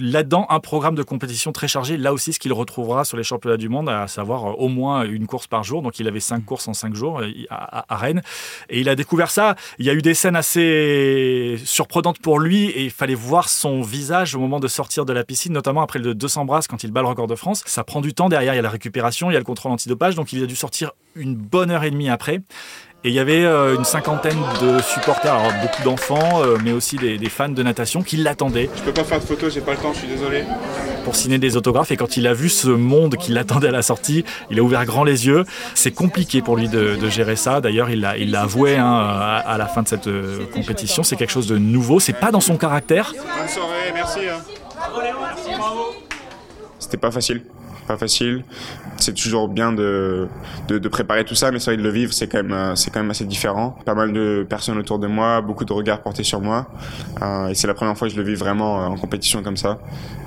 là-dedans 0.00 0.46
un 0.50 0.60
programme 0.60 0.94
de 0.94 1.02
compétition 1.02 1.52
très 1.52 1.68
chargé. 1.68 1.96
Là 1.96 2.12
aussi, 2.12 2.32
ce 2.32 2.38
qu'il 2.38 2.52
retrouvera 2.52 3.04
sur 3.04 3.16
les 3.16 3.22
championnats 3.22 3.56
du 3.56 3.68
monde, 3.68 3.88
à 3.88 4.06
savoir 4.08 4.46
euh, 4.46 4.52
au 4.52 4.68
moins 4.68 5.04
une 5.04 5.26
course 5.26 5.46
par 5.46 5.64
jour. 5.64 5.82
Donc, 5.82 5.98
il 5.98 6.08
avait 6.08 6.20
cinq 6.20 6.44
courses 6.44 6.68
en 6.68 6.74
cinq 6.74 6.94
jours 6.94 7.20
euh, 7.20 7.30
à, 7.50 7.96
Rennes. 7.96 8.22
Et 8.68 8.80
il 8.80 8.88
a 8.88 8.94
découvert 8.94 9.30
ça. 9.30 9.56
Il 9.78 9.86
y 9.86 9.90
a 9.90 9.94
eu 9.94 10.02
des 10.02 10.14
scènes 10.14 10.36
assez 10.36 11.56
surprenantes 11.64 12.18
pour 12.18 12.38
lui 12.38 12.66
et 12.66 12.84
il 12.84 12.90
fallait 12.90 13.14
voir 13.14 13.48
son 13.48 13.82
visage 13.82 14.34
au 14.34 14.40
moment 14.40 14.60
de 14.60 14.68
sortir 14.68 15.04
de 15.04 15.12
la 15.12 15.24
piscine, 15.24 15.52
notamment 15.52 15.82
après 15.82 15.98
le 15.98 16.14
200 16.14 16.44
brasses 16.44 16.66
quand 16.66 16.84
il 16.84 16.92
bat 16.92 17.02
le 17.02 17.08
record 17.08 17.26
de 17.26 17.34
France. 17.34 17.62
Ça 17.66 17.84
prend 17.84 18.00
du 18.00 18.14
temps. 18.14 18.28
Derrière, 18.28 18.54
il 18.54 18.56
y 18.56 18.60
a 18.60 18.62
la 18.62 18.70
récupération, 18.70 19.30
il 19.30 19.34
y 19.34 19.36
a 19.36 19.40
le 19.40 19.44
contrôle 19.44 19.72
antidopage. 19.72 20.14
Donc, 20.14 20.32
il 20.32 20.42
a 20.42 20.46
dû 20.46 20.56
sortir 20.56 20.92
une 21.16 21.34
bonne 21.34 21.70
heure 21.70 21.84
et 21.84 21.90
demie 21.90 22.10
après. 22.10 22.40
Et 23.06 23.10
il 23.10 23.14
y 23.14 23.18
avait 23.18 23.44
euh, 23.44 23.76
une 23.76 23.84
cinquantaine 23.84 24.38
de 24.62 24.80
supporters, 24.80 25.34
alors 25.34 25.52
beaucoup 25.60 25.82
d'enfants, 25.82 26.42
euh, 26.42 26.56
mais 26.64 26.72
aussi 26.72 26.96
des, 26.96 27.18
fans 27.28 27.50
de 27.50 27.62
natation 27.62 28.02
qui 28.02 28.16
l'attendaient. 28.16 28.70
Je 28.74 28.82
peux 28.82 28.94
pas 28.94 29.04
faire 29.04 29.20
de 29.20 29.26
photos, 29.26 29.52
j'ai 29.52 29.60
pas 29.60 29.72
le 29.72 29.76
temps, 29.76 29.92
je 29.92 29.98
suis 29.98 30.08
désolé. 30.08 30.44
Pour 31.04 31.14
signer 31.14 31.36
des 31.36 31.58
autographes. 31.58 31.90
Et 31.90 31.98
quand 31.98 32.16
il 32.16 32.26
a 32.26 32.32
vu 32.32 32.48
ce 32.48 32.68
monde 32.68 33.16
qui 33.16 33.32
l'attendait 33.32 33.68
à 33.68 33.72
la 33.72 33.82
sortie, 33.82 34.24
il 34.50 34.58
a 34.58 34.62
ouvert 34.62 34.86
grand 34.86 35.04
les 35.04 35.26
yeux. 35.26 35.44
C'est 35.74 35.90
compliqué 35.90 36.40
pour 36.40 36.56
lui 36.56 36.68
de, 36.68 36.96
gérer 37.10 37.36
ça. 37.36 37.60
D'ailleurs, 37.60 37.90
il 37.90 38.00
l'a 38.00 38.16
il 38.16 38.34
avoué 38.34 38.78
hein, 38.78 39.42
à, 39.44 39.58
la 39.58 39.66
fin 39.66 39.82
de 39.82 39.88
cette 39.88 40.06
euh, 40.06 40.46
compétition. 40.54 41.02
C'est 41.02 41.16
quelque 41.16 41.30
chose 41.30 41.46
de 41.46 41.58
nouveau. 41.58 42.00
C'est 42.00 42.14
pas 42.14 42.30
dans 42.30 42.40
son 42.40 42.56
caractère. 42.56 43.12
Bonne 43.12 43.48
soirée, 43.48 43.92
merci. 43.92 44.20
Hein. 44.26 44.40
C'était 46.78 46.96
pas 46.96 47.10
facile. 47.10 47.42
Pas 47.86 47.96
facile. 47.96 48.44
C'est 48.96 49.14
toujours 49.14 49.48
bien 49.48 49.72
de, 49.72 50.28
de, 50.68 50.78
de, 50.78 50.88
préparer 50.88 51.24
tout 51.24 51.34
ça, 51.34 51.50
mais 51.50 51.58
c'est 51.58 51.72
vrai 51.72 51.76
de 51.76 51.82
le 51.82 51.90
vivre, 51.90 52.12
c'est 52.12 52.28
quand 52.28 52.42
même 52.42 52.76
c'est 52.76 52.90
quand 52.90 53.00
même 53.00 53.10
assez 53.10 53.24
différent. 53.24 53.76
Pas 53.84 53.94
mal 53.94 54.12
de 54.12 54.46
personnes 54.48 54.78
autour 54.78 54.98
de 54.98 55.06
moi, 55.06 55.40
beaucoup 55.40 55.64
de 55.64 55.72
regards 55.72 56.02
portés 56.02 56.24
sur 56.24 56.40
moi, 56.40 56.66
euh, 57.22 57.48
et 57.48 57.54
c'est 57.54 57.66
la 57.66 57.74
première 57.74 57.96
fois 57.96 58.08
que 58.08 58.14
je 58.14 58.18
le 58.18 58.24
vis 58.24 58.34
vraiment 58.34 58.82
euh, 58.82 58.86
en 58.86 58.96
compétition 58.96 59.42
comme 59.42 59.56
ça. 59.56 59.78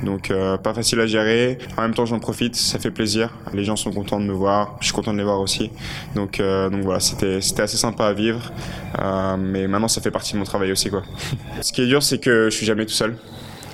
Donc 0.04 0.32
euh, 0.32 0.58
pas 0.58 0.74
facile 0.74 1.00
à 1.00 1.08
gérer. 1.08 1.58
En 1.78 1.82
même 1.82 1.94
temps, 1.94 2.06
j'en 2.06 2.20
profite, 2.20 2.56
ça 2.56 2.80
fait 2.80 2.92
plaisir. 2.92 3.34
Les 3.54 3.64
gens 3.64 3.76
sont 3.76 3.92
contents 3.92 4.20
de 4.20 4.26
me 4.26 4.34
voir, 4.34 4.76
je 4.80 4.86
suis 4.86 4.94
content 4.94 5.14
de 5.14 5.18
les 5.18 5.24
voir 5.24 5.40
aussi. 5.40 5.72
Donc 6.16 6.40
euh, 6.40 6.70
donc 6.70 6.82
voilà, 6.84 7.00
c'était 7.00 7.42
c'était 7.42 7.64
assez 7.64 7.78
sympa 7.78 8.06
à 8.06 8.14
vivre, 8.14 8.52
euh, 9.00 9.38
mais 9.38 9.68
maintenant 9.68 9.88
ça 9.88 10.02
fait 10.02 10.12
partie 10.12 10.34
de 10.34 10.40
mon 10.40 10.44
travail 10.44 10.72
aussi 10.72 10.90
quoi. 10.90 11.04
Ce 11.62 11.72
qui 11.72 11.82
est 11.82 11.88
dur, 11.88 12.04
c'est 12.04 12.20
que 12.20 12.50
je 12.50 12.56
suis 12.56 12.66
jamais 12.66 12.86
tout 12.86 12.94
seul. 12.94 13.16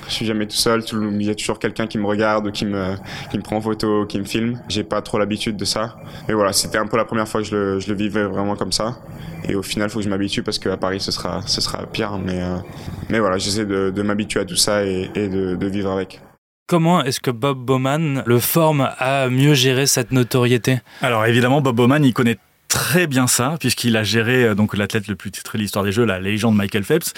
Je 0.07 0.13
suis 0.13 0.25
jamais 0.25 0.45
tout 0.45 0.55
seul. 0.55 0.83
Il 0.91 1.24
y 1.24 1.29
a 1.29 1.36
toujours 1.36 1.60
quelqu'un 1.60 1.88
qui 1.88 1.98
me 1.98 2.05
regarde, 2.05 2.51
qui 2.51 2.65
me, 2.65 2.95
qui 3.31 3.38
me 3.38 3.43
prend 3.43 3.57
en 3.57 3.62
photo, 3.62 4.05
qui 4.05 4.19
me 4.19 4.25
filme. 4.25 4.60
J'ai 4.69 4.83
pas 4.83 5.01
trop 5.01 5.17
l'habitude 5.17 5.57
de 5.57 5.65
ça. 5.65 5.95
Mais 6.27 6.33
voilà, 6.33 6.53
c'était 6.53 6.77
un 6.77 6.88
peu 6.88 6.98
la 6.98 7.05
première 7.05 7.27
fois 7.27 7.41
que 7.41 7.48
je 7.48 7.55
le, 7.55 7.79
je 7.79 7.88
le 7.88 7.95
vivais 7.95 8.24
vraiment 8.24 8.55
comme 8.55 8.72
ça. 8.72 9.00
Et 9.48 9.55
au 9.55 9.63
final, 9.63 9.89
il 9.89 9.91
faut 9.91 10.00
que 10.00 10.05
je 10.05 10.10
m'habitue 10.10 10.43
parce 10.43 10.60
qu'à 10.60 10.77
Paris, 10.77 11.00
ce 11.00 11.12
sera, 11.12 11.41
ce 11.45 11.62
sera 11.62 11.86
pire. 11.86 12.17
Mais, 12.17 12.41
euh, 12.41 12.57
mais 13.10 13.19
voilà, 13.19 13.38
j'essaie 13.38 13.65
de, 13.65 13.89
de 13.89 14.01
m'habituer 14.01 14.39
à 14.39 14.45
tout 14.45 14.55
ça 14.55 14.86
et, 14.86 15.10
et 15.15 15.27
de, 15.27 15.55
de 15.55 15.67
vivre 15.67 15.91
avec. 15.91 16.22
Comment 16.67 17.03
est-ce 17.03 17.19
que 17.19 17.29
Bob 17.29 17.60
Bowman 17.60 18.24
le 18.25 18.39
forme 18.39 18.89
à 18.98 19.27
mieux 19.29 19.53
gérer 19.53 19.86
cette 19.86 20.12
notoriété? 20.12 20.79
Alors 21.01 21.25
évidemment, 21.25 21.62
Bob 21.62 21.75
Bowman, 21.75 22.03
il 22.05 22.13
connaît 22.13 22.38
très 22.73 23.05
bien 23.05 23.27
ça, 23.27 23.55
puisqu'il 23.59 23.95
a 23.97 24.03
géré 24.03 24.45
euh, 24.45 24.55
donc 24.55 24.75
l'athlète 24.75 25.07
le 25.07 25.15
plus 25.15 25.29
titré 25.29 25.59
de 25.59 25.61
l'histoire 25.61 25.85
des 25.85 25.91
Jeux, 25.91 26.05
la 26.05 26.19
légende 26.19 26.55
Michael 26.55 26.83
Phelps. 26.83 27.13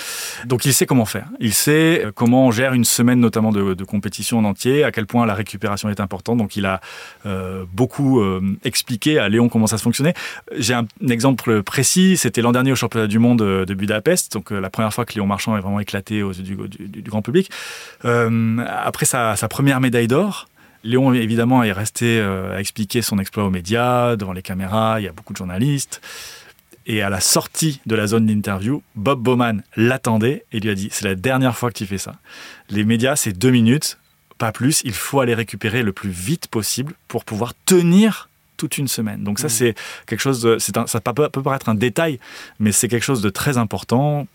Donc 0.45 0.65
il 0.65 0.74
sait 0.74 0.85
comment 0.85 1.05
faire. 1.05 1.27
Il 1.39 1.53
sait 1.53 2.03
euh, 2.03 2.12
comment 2.13 2.47
on 2.47 2.51
gère 2.51 2.74
une 2.74 2.83
semaine 2.83 3.21
notamment 3.21 3.53
de, 3.53 3.83
compétition 3.85 4.39
en 4.39 4.43
entier, 4.43 4.83
à 4.83 4.91
quel 4.91 5.05
point 5.05 5.25
la 5.25 5.33
récupération 5.33 5.88
est 5.88 6.01
importante. 6.01 6.39
Donc 6.39 6.57
il 6.57 6.65
a 6.65 6.81
euh, 7.25 7.63
beaucoup 7.71 8.19
euh, 8.19 8.41
expliqué 8.65 9.17
à 9.17 9.29
Léon 9.29 9.47
comment 9.47 9.65
ça 9.65 9.77
se 9.77 9.83
fonctionnait. 9.83 10.13
J'ai 10.57 10.74
un, 10.74 10.88
exemple 11.07 11.63
précis, 11.63 12.17
c'était 12.17 12.41
l'an 12.41 12.51
dernier 12.51 12.74
au 12.74 12.75
championnat 12.75 13.07
du 13.07 13.19
monde 13.19 13.39
de 13.39 13.74
Budapest, 13.74 14.33
donc 14.33 14.51
euh, 14.51 14.59
la 14.59 14.69
première 14.69 14.93
fois 14.93 15.05
que 15.05 15.13
Léon 15.13 15.25
Marchand 15.25 15.55
est 15.55 15.62
vraiment 15.62 15.79
éclaté 15.79 16.21
aux 16.21 16.33
yeux 16.33 16.43
du, 16.43 16.57
du, 16.89 17.09
grand 17.09 17.21
public. 17.21 17.50
Euh, 18.03 18.57
après 18.67 19.05
sa, 19.05 19.38
sa 19.38 19.47
première 19.47 19.79
médaille 19.79 20.07
d'or, 20.07 20.47
Léon, 20.86 21.13
évidemment, 21.13 21.63
est 21.63 21.72
resté 21.72 22.20
euh, 22.20 22.56
à 22.56 22.60
expliquer 22.60 23.01
son 23.01 23.18
exploit 23.18 23.44
aux 23.44 23.50
médias, 23.50 24.15
devant 24.15 24.34
les 24.34 24.44
caméras, 24.44 25.01
il 25.01 25.06
y 25.06 25.08
a 25.08 25.12
beaucoup 25.12 25.34
de 25.34 25.38
journalistes. 25.38 26.00
Et 26.86 27.01
à 27.01 27.10
la 27.10 27.20
sortie 27.20 27.82
de 27.88 27.96
la 27.96 28.06
zone 28.06 28.27
d'interview, 28.27 28.84
Bob 28.94 29.20
Bowman 29.20 29.63
l'attendait 29.75 30.46
et 30.51 30.60
lui 30.60 30.70
a 30.70 30.75
dit 30.75 30.89
C'est 30.92 31.06
la 31.06 31.15
dernière 31.15 31.58
fois 31.58 31.72
que 31.72 31.77
tu 31.77 31.88
fais 31.88 31.98
ça. 31.98 32.18
Les 32.70 32.84
médias, 32.84 33.15
c'est 33.15 33.34
deux 33.34 33.50
minutes, 33.50 33.98
pas 34.38 34.51
plus. 34.51 34.82
Il 34.86 34.94
faut 34.94 35.20
aller 35.20 35.34
récupérer 35.34 35.82
le 35.82 35.92
plus 35.92 36.12
vite 36.12 36.48
possible 36.48 36.94
pour 37.08 37.25
pouvoir 37.25 37.54
tenir 37.65 38.30
toute 38.56 38.77
une 38.77 38.88
semaine. 38.88 39.24
Donc 39.24 39.39
ça, 39.39 39.48
mmh. 39.48 39.50
c'est 39.50 39.75
quelque 40.06 40.20
chose 40.20 40.44
de, 40.44 40.58
un, 40.75 40.86
ça 40.86 41.01
peut, 41.01 41.27
peut 41.30 41.42
paraître 41.42 41.68
un 41.68 41.75
détail, 41.75 42.20
mais 42.60 42.72
c'est 42.72 42.88
quelque 42.88 43.04
chose 43.04 43.24
de 43.24 43.30
très 43.32 43.58
important 43.58 44.27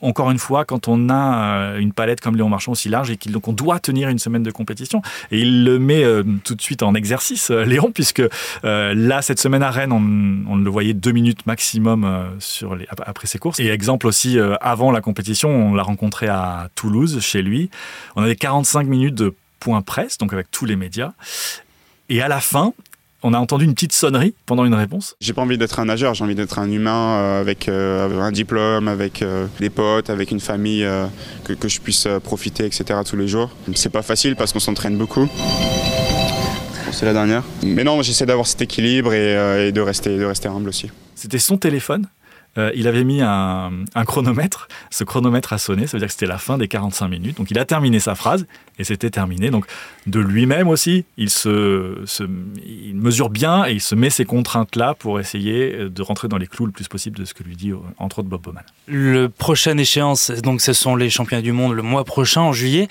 encore 0.00 0.30
une 0.30 0.38
fois, 0.38 0.64
quand 0.64 0.88
on 0.88 1.08
a 1.10 1.76
une 1.78 1.92
palette 1.92 2.20
comme 2.20 2.36
Léon 2.36 2.48
Marchand 2.48 2.72
aussi 2.72 2.88
large 2.88 3.10
et 3.10 3.16
qu'on 3.16 3.52
doit 3.52 3.80
tenir 3.80 4.08
une 4.08 4.18
semaine 4.18 4.42
de 4.42 4.50
compétition, 4.50 5.02
et 5.30 5.40
il 5.40 5.64
le 5.64 5.78
met 5.78 6.04
euh, 6.04 6.22
tout 6.44 6.54
de 6.54 6.62
suite 6.62 6.82
en 6.82 6.94
exercice, 6.94 7.50
euh, 7.50 7.64
Léon, 7.64 7.90
puisque 7.92 8.22
euh, 8.64 8.94
là, 8.94 9.22
cette 9.22 9.38
semaine 9.38 9.62
à 9.62 9.70
Rennes, 9.70 9.92
on, 9.92 10.56
le 10.56 10.70
voyait 10.70 10.94
deux 10.94 11.12
minutes 11.12 11.46
maximum 11.46 12.04
euh, 12.04 12.76
après 13.04 13.26
ses 13.26 13.38
courses. 13.38 13.60
Et 13.60 13.68
exemple 13.68 14.06
aussi, 14.06 14.38
euh, 14.38 14.56
avant 14.60 14.90
la 14.90 15.00
compétition, 15.00 15.48
on 15.50 15.74
l'a 15.74 15.82
rencontré 15.82 16.28
à 16.28 16.68
Toulouse, 16.74 17.20
chez 17.20 17.42
lui. 17.42 17.70
On 18.16 18.22
avait 18.22 18.36
45 18.36 18.86
minutes 18.86 19.14
de 19.14 19.34
point 19.60 19.82
presse, 19.82 20.18
donc 20.18 20.32
avec 20.32 20.50
tous 20.50 20.64
les 20.64 20.76
médias. 20.76 21.12
Et 22.08 22.20
à 22.20 22.28
la 22.28 22.40
fin, 22.40 22.72
on 23.22 23.32
a 23.34 23.38
entendu 23.38 23.64
une 23.64 23.74
petite 23.74 23.92
sonnerie 23.92 24.34
pendant 24.46 24.64
une 24.64 24.74
réponse. 24.74 25.16
J'ai 25.20 25.32
pas 25.32 25.42
envie 25.42 25.58
d'être 25.58 25.78
un 25.78 25.84
nageur, 25.86 26.14
j'ai 26.14 26.24
envie 26.24 26.34
d'être 26.34 26.58
un 26.58 26.70
humain 26.70 27.16
euh, 27.16 27.40
avec, 27.40 27.68
euh, 27.68 28.20
un 28.20 28.32
diplôme, 28.32 28.88
avec 28.88 29.22
euh, 29.22 29.46
des 29.60 29.70
potes, 29.70 30.10
avec 30.10 30.30
une 30.30 30.40
famille 30.40 30.86
que, 31.44 31.52
que, 31.52 31.68
je 31.68 31.80
puisse 31.80 32.08
profiter, 32.24 32.66
etc. 32.66 33.00
tous 33.08 33.16
les 33.16 33.28
jours. 33.28 33.50
C'est 33.74 33.92
pas 33.92 34.02
facile 34.02 34.36
parce 34.36 34.52
qu'on 34.52 34.60
s'entraîne 34.60 34.96
beaucoup. 34.96 35.28
C'est 36.90 37.06
la 37.06 37.12
dernière. 37.12 37.42
Mais 37.62 37.84
non, 37.84 38.02
j'essaie 38.02 38.26
d'avoir 38.26 38.46
cet 38.46 38.60
équilibre 38.62 39.14
et, 39.14 39.68
et, 39.68 39.72
de, 39.72 39.80
rester, 39.80 40.18
de 40.18 40.24
rester 40.24 40.48
humble 40.48 40.68
aussi. 40.68 40.90
C'était 41.14 41.38
son 41.38 41.56
téléphone 41.56 42.06
il 42.74 42.86
avait 42.86 43.04
mis 43.04 43.22
un, 43.22 43.70
un, 43.94 44.04
chronomètre. 44.04 44.68
Ce 44.90 45.04
chronomètre 45.04 45.54
a 45.54 45.58
sonné, 45.58 45.86
ça 45.86 45.96
veut 45.96 46.00
dire 46.00 46.08
que 46.08 46.12
c'était 46.12 46.26
la 46.26 46.36
fin 46.36 46.58
des 46.58 46.68
45 46.68 47.08
minutes. 47.08 47.38
Donc 47.38 47.50
il 47.50 47.58
a 47.58 47.64
terminé 47.64 47.98
sa 47.98 48.14
phrase 48.14 48.46
et 48.82 48.84
c'était 48.84 49.10
terminé. 49.10 49.50
Donc 49.50 49.64
de 50.06 50.20
lui-même 50.20 50.68
aussi, 50.68 51.04
il 51.16 51.30
se, 51.30 52.02
se, 52.04 52.24
il 52.66 52.96
mesure 52.96 53.30
bien 53.30 53.64
et 53.64 53.72
il 53.72 53.80
se 53.80 53.94
met 53.94 54.10
ces 54.10 54.24
contraintes-là 54.24 54.94
pour 54.98 55.20
essayer 55.20 55.88
de 55.88 56.02
rentrer 56.02 56.28
dans 56.28 56.38
les 56.38 56.48
clous 56.48 56.66
le 56.66 56.72
plus 56.72 56.88
possible 56.88 57.16
de 57.18 57.24
ce 57.24 57.32
que 57.32 57.44
lui 57.44 57.56
dit 57.56 57.72
entre 57.98 58.18
autres 58.18 58.28
Bob 58.28 58.42
Bowman. 58.42 58.64
Le 58.88 59.28
prochaine 59.28 59.78
échéance, 59.80 60.30
donc 60.30 60.60
ce 60.60 60.72
sont 60.72 60.96
les 60.96 61.08
championnats 61.08 61.42
du 61.42 61.52
monde 61.52 61.72
le 61.72 61.82
mois 61.82 62.04
prochain 62.04 62.42
en 62.42 62.52
juillet. 62.52 62.88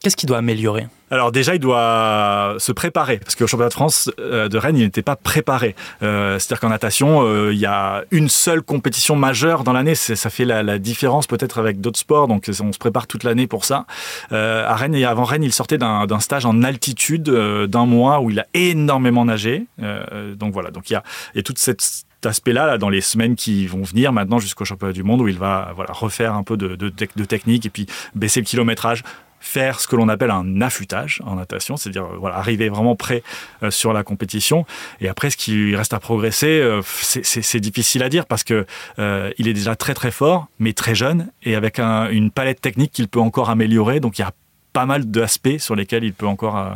Qu'est-ce 0.00 0.16
qu'il 0.16 0.28
doit 0.28 0.38
améliorer? 0.38 0.86
Alors 1.10 1.30
déjà, 1.30 1.54
il 1.54 1.58
doit 1.58 2.56
se 2.58 2.72
préparer, 2.72 3.18
parce 3.18 3.34
qu'au 3.34 3.46
championnat 3.46 3.68
de 3.68 3.74
France 3.74 4.10
euh, 4.18 4.48
de 4.48 4.56
Rennes, 4.56 4.78
il 4.78 4.84
n'était 4.84 5.02
pas 5.02 5.14
préparé. 5.14 5.76
Euh, 6.02 6.38
C'est-à-dire 6.38 6.60
qu'en 6.60 6.70
natation, 6.70 7.22
euh, 7.22 7.52
il 7.52 7.58
y 7.58 7.66
a 7.66 8.04
une 8.10 8.30
seule 8.30 8.62
compétition 8.62 9.14
majeure 9.14 9.62
dans 9.62 9.74
l'année. 9.74 9.94
Ça 9.94 10.30
fait 10.30 10.46
la, 10.46 10.62
la 10.62 10.78
différence 10.78 11.26
peut-être 11.26 11.58
avec 11.58 11.82
d'autres 11.82 11.98
sports, 11.98 12.28
donc 12.28 12.48
on 12.48 12.72
se 12.72 12.78
prépare 12.78 13.06
toute 13.06 13.24
l'année 13.24 13.46
pour 13.46 13.66
ça. 13.66 13.84
Euh, 14.32 14.66
à 14.66 14.74
Rennes, 14.74 14.94
et 14.94 15.04
avant 15.22 15.30
Rennes, 15.30 15.44
il 15.44 15.52
sortait 15.52 15.78
d'un 15.78 16.20
stage 16.20 16.46
en 16.46 16.62
altitude 16.64 17.28
euh, 17.28 17.68
d'un 17.68 17.86
mois 17.86 18.20
où 18.20 18.30
il 18.30 18.40
a 18.40 18.46
énormément 18.54 19.24
nagé. 19.24 19.66
Euh, 19.80 20.34
donc 20.34 20.52
voilà, 20.52 20.70
donc 20.72 20.90
il 20.90 20.94
y 20.94 20.96
a, 20.96 21.04
a 21.36 21.42
toute 21.42 21.58
cette 21.58 22.04
aspect-là 22.24 22.66
là, 22.66 22.78
dans 22.78 22.88
les 22.88 23.00
semaines 23.00 23.36
qui 23.36 23.66
vont 23.66 23.82
venir 23.82 24.12
maintenant 24.12 24.38
jusqu'au 24.38 24.64
championnat 24.64 24.92
du 24.92 25.04
monde 25.04 25.20
où 25.20 25.28
il 25.28 25.38
va 25.38 25.72
voilà, 25.76 25.92
refaire 25.92 26.34
un 26.34 26.42
peu 26.42 26.56
de, 26.56 26.88
technique 26.88 27.66
et 27.66 27.70
puis 27.70 27.86
baisser 28.14 28.40
le 28.40 28.46
kilométrage 28.46 29.04
faire 29.42 29.80
ce 29.80 29.88
que 29.88 29.96
l'on 29.96 30.08
appelle 30.08 30.30
un 30.30 30.60
affûtage 30.60 31.20
en 31.26 31.34
natation, 31.34 31.76
c'est-à-dire 31.76 32.06
voilà, 32.18 32.36
arriver 32.36 32.68
vraiment 32.68 32.94
prêt 32.94 33.24
euh, 33.62 33.72
sur 33.72 33.92
la 33.92 34.04
compétition. 34.04 34.64
Et 35.00 35.08
après, 35.08 35.30
ce 35.30 35.36
qui 35.36 35.74
reste 35.74 35.92
à 35.92 35.98
progresser, 35.98 36.60
euh, 36.60 36.80
c'est 36.84 37.60
difficile 37.60 38.04
à 38.04 38.08
dire 38.08 38.26
parce 38.26 38.44
que 38.44 38.66
euh, 39.00 39.32
il 39.38 39.48
est 39.48 39.52
déjà 39.52 39.74
très 39.74 39.94
très 39.94 40.12
fort, 40.12 40.46
mais 40.60 40.72
très 40.72 40.94
jeune 40.94 41.32
et 41.42 41.56
avec 41.56 41.80
un, 41.80 42.08
une 42.08 42.30
palette 42.30 42.60
technique 42.60 42.92
qu'il 42.92 43.08
peut 43.08 43.20
encore 43.20 43.50
améliorer. 43.50 43.98
Donc 43.98 44.18
il 44.18 44.22
y 44.22 44.24
a 44.24 44.32
pas 44.72 44.86
mal 44.86 45.10
d'aspects 45.10 45.58
sur 45.58 45.74
lesquels 45.74 46.04
il 46.04 46.14
peut 46.14 46.26
encore 46.26 46.56
euh, 46.56 46.70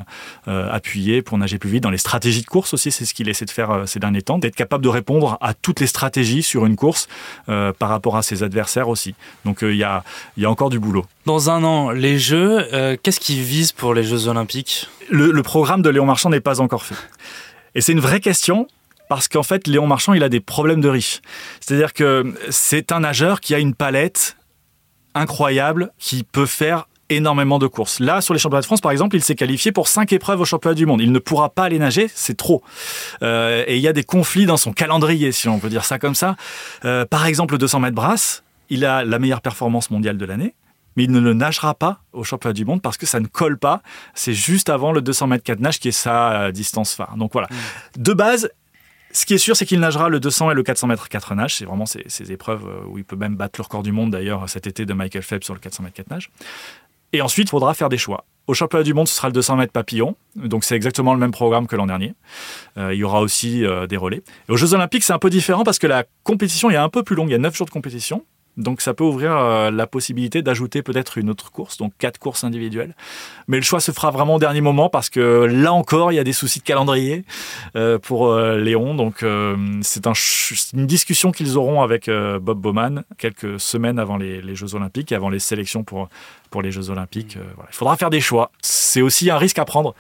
euh, 0.48 0.70
appuyer 0.70 1.22
pour 1.22 1.38
nager 1.38 1.58
plus 1.58 1.70
vite. 1.70 1.82
Dans 1.82 1.90
les 1.90 1.98
stratégies 1.98 2.42
de 2.42 2.46
course 2.46 2.74
aussi, 2.74 2.92
c'est 2.92 3.04
ce 3.04 3.14
qu'il 3.14 3.28
essaie 3.28 3.44
de 3.44 3.50
faire 3.50 3.70
euh, 3.70 3.86
ces 3.86 3.98
derniers 3.98 4.22
temps, 4.22 4.38
d'être 4.38 4.54
capable 4.54 4.84
de 4.84 4.88
répondre 4.88 5.38
à 5.40 5.54
toutes 5.54 5.80
les 5.80 5.86
stratégies 5.86 6.42
sur 6.42 6.66
une 6.66 6.76
course 6.76 7.08
euh, 7.48 7.72
par 7.72 7.88
rapport 7.88 8.16
à 8.16 8.22
ses 8.22 8.42
adversaires 8.42 8.88
aussi. 8.88 9.14
Donc 9.44 9.58
il 9.62 9.76
y, 9.76 9.84
a, 9.84 10.04
y 10.36 10.44
a 10.44 10.50
encore 10.50 10.70
du 10.70 10.78
boulot. 10.78 11.06
Dans 11.24 11.50
un 11.50 11.64
an, 11.64 11.90
les 11.90 12.18
Jeux, 12.18 12.98
qu'est-ce 13.02 13.20
qui 13.20 13.40
vise 13.42 13.72
pour 13.72 13.94
les 13.94 14.04
Jeux 14.04 14.28
Olympiques? 14.28 14.88
Le, 15.10 15.30
le 15.32 15.42
programme 15.42 15.82
de 15.82 15.90
Léon 15.90 16.06
Marchand 16.06 16.30
n'est 16.30 16.40
pas 16.40 16.60
encore 16.60 16.84
fait. 16.84 16.94
Et 17.74 17.80
c'est 17.80 17.92
une 17.92 18.00
vraie 18.00 18.20
question 18.20 18.68
parce 19.08 19.28
qu'en 19.28 19.42
fait, 19.42 19.66
Léon 19.66 19.86
Marchand, 19.86 20.14
il 20.14 20.22
a 20.22 20.28
des 20.28 20.40
problèmes 20.40 20.80
de 20.80 20.88
riche. 20.88 21.20
C'est-à-dire 21.60 21.92
que 21.92 22.34
c'est 22.50 22.92
un 22.92 23.00
nageur 23.00 23.40
qui 23.40 23.54
a 23.54 23.58
une 23.58 23.74
palette 23.74 24.36
incroyable 25.14 25.92
qui 25.98 26.24
peut 26.24 26.46
faire 26.46 26.88
énormément 27.10 27.58
de 27.58 27.66
courses. 27.66 28.00
Là, 28.00 28.20
sur 28.20 28.34
les 28.34 28.40
championnats 28.40 28.60
de 28.60 28.66
France, 28.66 28.80
par 28.80 28.92
exemple, 28.92 29.16
il 29.16 29.22
s'est 29.22 29.34
qualifié 29.34 29.72
pour 29.72 29.88
cinq 29.88 30.12
épreuves 30.12 30.40
au 30.40 30.44
championnat 30.44 30.75
du 30.75 30.86
monde. 30.86 31.00
Il 31.00 31.12
ne 31.12 31.18
pourra 31.18 31.50
pas 31.50 31.64
aller 31.64 31.78
nager, 31.78 32.10
c'est 32.12 32.36
trop. 32.36 32.62
Euh, 33.22 33.64
et 33.66 33.76
il 33.76 33.82
y 33.82 33.88
a 33.88 33.92
des 33.92 34.04
conflits 34.04 34.46
dans 34.46 34.56
son 34.56 34.72
calendrier, 34.72 35.32
si 35.32 35.48
on 35.48 35.58
peut 35.58 35.68
dire 35.68 35.84
ça 35.84 35.98
comme 35.98 36.14
ça. 36.14 36.36
Euh, 36.84 37.04
par 37.04 37.26
exemple, 37.26 37.54
le 37.54 37.58
200 37.58 37.80
mètres 37.80 37.94
brasse, 37.94 38.42
il 38.70 38.84
a 38.84 39.04
la 39.04 39.18
meilleure 39.18 39.42
performance 39.42 39.90
mondiale 39.90 40.18
de 40.18 40.25
l'année. 40.25 40.54
Mais 40.96 41.04
il 41.04 41.10
ne 41.10 41.20
le 41.20 41.34
nagera 41.34 41.75
pas 41.75 42.00
au 42.14 42.25
championnat 42.25 42.54
du 42.54 42.64
monde 42.64 42.80
parce 42.80 42.96
que 42.96 43.04
ça 43.04 43.20
ne 43.20 43.26
colle 43.26 43.58
pas. 43.58 43.82
C'est 44.14 44.32
juste 44.32 44.70
avant 44.70 44.92
le 44.92 45.02
200 45.02 45.26
mètres 45.26 45.44
4 45.44 45.60
nage 45.60 45.78
qui 45.78 45.88
est 45.88 45.92
sa 45.92 46.50
distance 46.52 46.94
phare. 46.94 47.16
Donc 47.18 47.32
voilà. 47.34 47.48
Mmh. 47.50 48.02
De 48.02 48.14
base, 48.14 48.48
ce 49.12 49.26
qui 49.26 49.34
est 49.34 49.38
sûr, 49.38 49.56
c'est 49.56 49.66
qu'il 49.66 49.80
nagera 49.80 50.08
le 50.08 50.20
200 50.20 50.50
et 50.50 50.54
le 50.54 50.62
400 50.62 50.86
mètres 50.86 51.08
4 51.08 51.34
nage. 51.34 51.56
C'est 51.56 51.66
vraiment 51.66 51.84
ces, 51.84 52.02
ces, 52.06 52.32
épreuves 52.32 52.64
où 52.88 52.96
il 52.98 53.04
peut 53.04 53.16
même 53.16 53.36
battre 53.36 53.58
le 53.58 53.64
record 53.64 53.82
du 53.82 53.92
monde, 53.92 54.10
d'ailleurs, 54.10 54.48
cet 54.48 54.66
été 54.66 54.86
de 54.86 54.94
Michael 54.94 55.22
Phelps 55.22 55.44
sur 55.44 55.54
le 55.54 55.60
400 55.60 55.82
mètres 55.84 55.96
4 55.96 56.10
nage. 56.10 56.30
Et 57.12 57.22
ensuite, 57.22 57.48
il 57.48 57.50
faudra 57.50 57.75
faire 57.75 57.88
des 57.88 57.98
choix. 57.98 58.25
Au 58.46 58.54
championnat 58.54 58.84
du 58.84 58.94
monde, 58.94 59.08
ce 59.08 59.14
sera 59.14 59.28
le 59.28 59.32
200 59.32 59.56
mètres 59.56 59.72
papillon. 59.72 60.16
Donc, 60.36 60.64
c'est 60.64 60.76
exactement 60.76 61.14
le 61.14 61.18
même 61.18 61.32
programme 61.32 61.66
que 61.66 61.75
l'an 61.75 61.86
dernier. 61.86 62.14
Euh, 62.78 62.94
il 62.94 62.98
y 62.98 63.04
aura 63.04 63.20
aussi 63.20 63.64
euh, 63.64 63.86
des 63.86 63.96
relais. 63.96 64.22
Et 64.48 64.52
aux 64.52 64.56
Jeux 64.56 64.75
Olympiques, 64.75 65.02
c'est 65.02 65.12
un 65.12 65.18
peu 65.18 65.30
différent 65.30 65.64
parce 65.64 65.78
que 65.78 65.86
la 65.86 66.04
compétition 66.22 66.70
est 66.70 66.76
un 66.76 66.88
peu 66.88 67.02
plus 67.02 67.16
longue. 67.16 67.28
Il 67.28 67.32
y 67.32 67.36
a 67.36 67.38
9 67.38 67.56
jours 67.56 67.66
de 67.66 67.72
compétition. 67.72 68.25
Donc 68.56 68.80
ça 68.80 68.94
peut 68.94 69.04
ouvrir 69.04 69.36
euh, 69.36 69.70
la 69.70 69.86
possibilité 69.86 70.42
d'ajouter 70.42 70.82
peut-être 70.82 71.18
une 71.18 71.28
autre 71.28 71.50
course, 71.50 71.76
donc 71.76 71.92
quatre 71.98 72.18
courses 72.18 72.44
individuelles. 72.44 72.94
Mais 73.48 73.58
le 73.58 73.62
choix 73.62 73.80
se 73.80 73.92
fera 73.92 74.10
vraiment 74.10 74.36
au 74.36 74.38
dernier 74.38 74.60
moment 74.60 74.88
parce 74.88 75.10
que 75.10 75.44
là 75.44 75.72
encore, 75.72 76.12
il 76.12 76.16
y 76.16 76.18
a 76.18 76.25
des 76.25 76.32
soucis 76.32 76.60
de 76.60 76.64
calendrier 76.64 77.25
euh, 77.76 77.98
pour 77.98 78.28
euh, 78.28 78.56
Léon. 78.56 78.94
Donc 78.94 79.25
c'est 79.82 80.06
un 80.06 80.12
une 80.72 80.86
discussion 80.86 81.32
qu'ils 81.32 81.58
auront 81.58 81.82
avec 81.82 82.08
Bob 82.08 82.58
Bowman 82.58 83.02
quelques 83.18 83.60
semaines 83.60 83.98
avant 83.98 84.16
les, 84.16 84.40
les, 84.40 84.54
Jeux 84.54 84.75
Olympiques 84.75 85.12
et 85.12 85.14
avant 85.14 85.28
les 85.28 85.38
sélections 85.38 85.84
pour, 85.84 86.08
pour 86.50 86.62
les 86.62 86.70
Jeux 86.70 86.90
Olympiques. 86.90 87.36
Voilà. 87.54 87.68
Il 87.70 87.76
faudra 87.76 87.96
faire 87.96 88.10
des 88.10 88.20
choix. 88.20 88.50
C'est 88.62 89.02
aussi 89.02 89.30
un 89.30 89.38
risque 89.38 89.58
à 89.58 89.64
prendre 89.64 89.94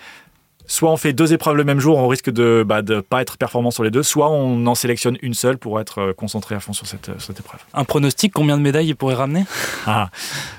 soit 0.66 0.90
on 0.90 0.96
fait 0.96 1.12
deux 1.12 1.32
épreuves 1.32 1.56
le 1.56 1.64
même 1.64 1.80
jour, 1.80 1.98
on 1.98 2.08
risque 2.08 2.30
de 2.30 2.58
ne 2.58 2.62
bah, 2.62 2.82
pas 3.08 3.22
être 3.22 3.36
performant 3.36 3.70
sur 3.70 3.84
les 3.84 3.90
deux, 3.90 4.02
soit 4.02 4.30
on 4.30 4.66
en 4.66 4.74
sélectionne 4.74 5.18
une 5.22 5.34
seule 5.34 5.58
pour 5.58 5.80
être 5.80 5.98
euh, 5.98 6.12
concentré 6.12 6.54
à 6.54 6.60
fond 6.60 6.72
sur 6.72 6.86
cette, 6.86 7.10
cette 7.18 7.40
épreuve. 7.40 7.60
Un 7.74 7.84
pronostic, 7.84 8.32
combien 8.32 8.56
de 8.56 8.62
médailles 8.62 8.88
il 8.88 8.96
pourrait 8.96 9.14
ramener? 9.14 9.44
Ah, 9.86 10.10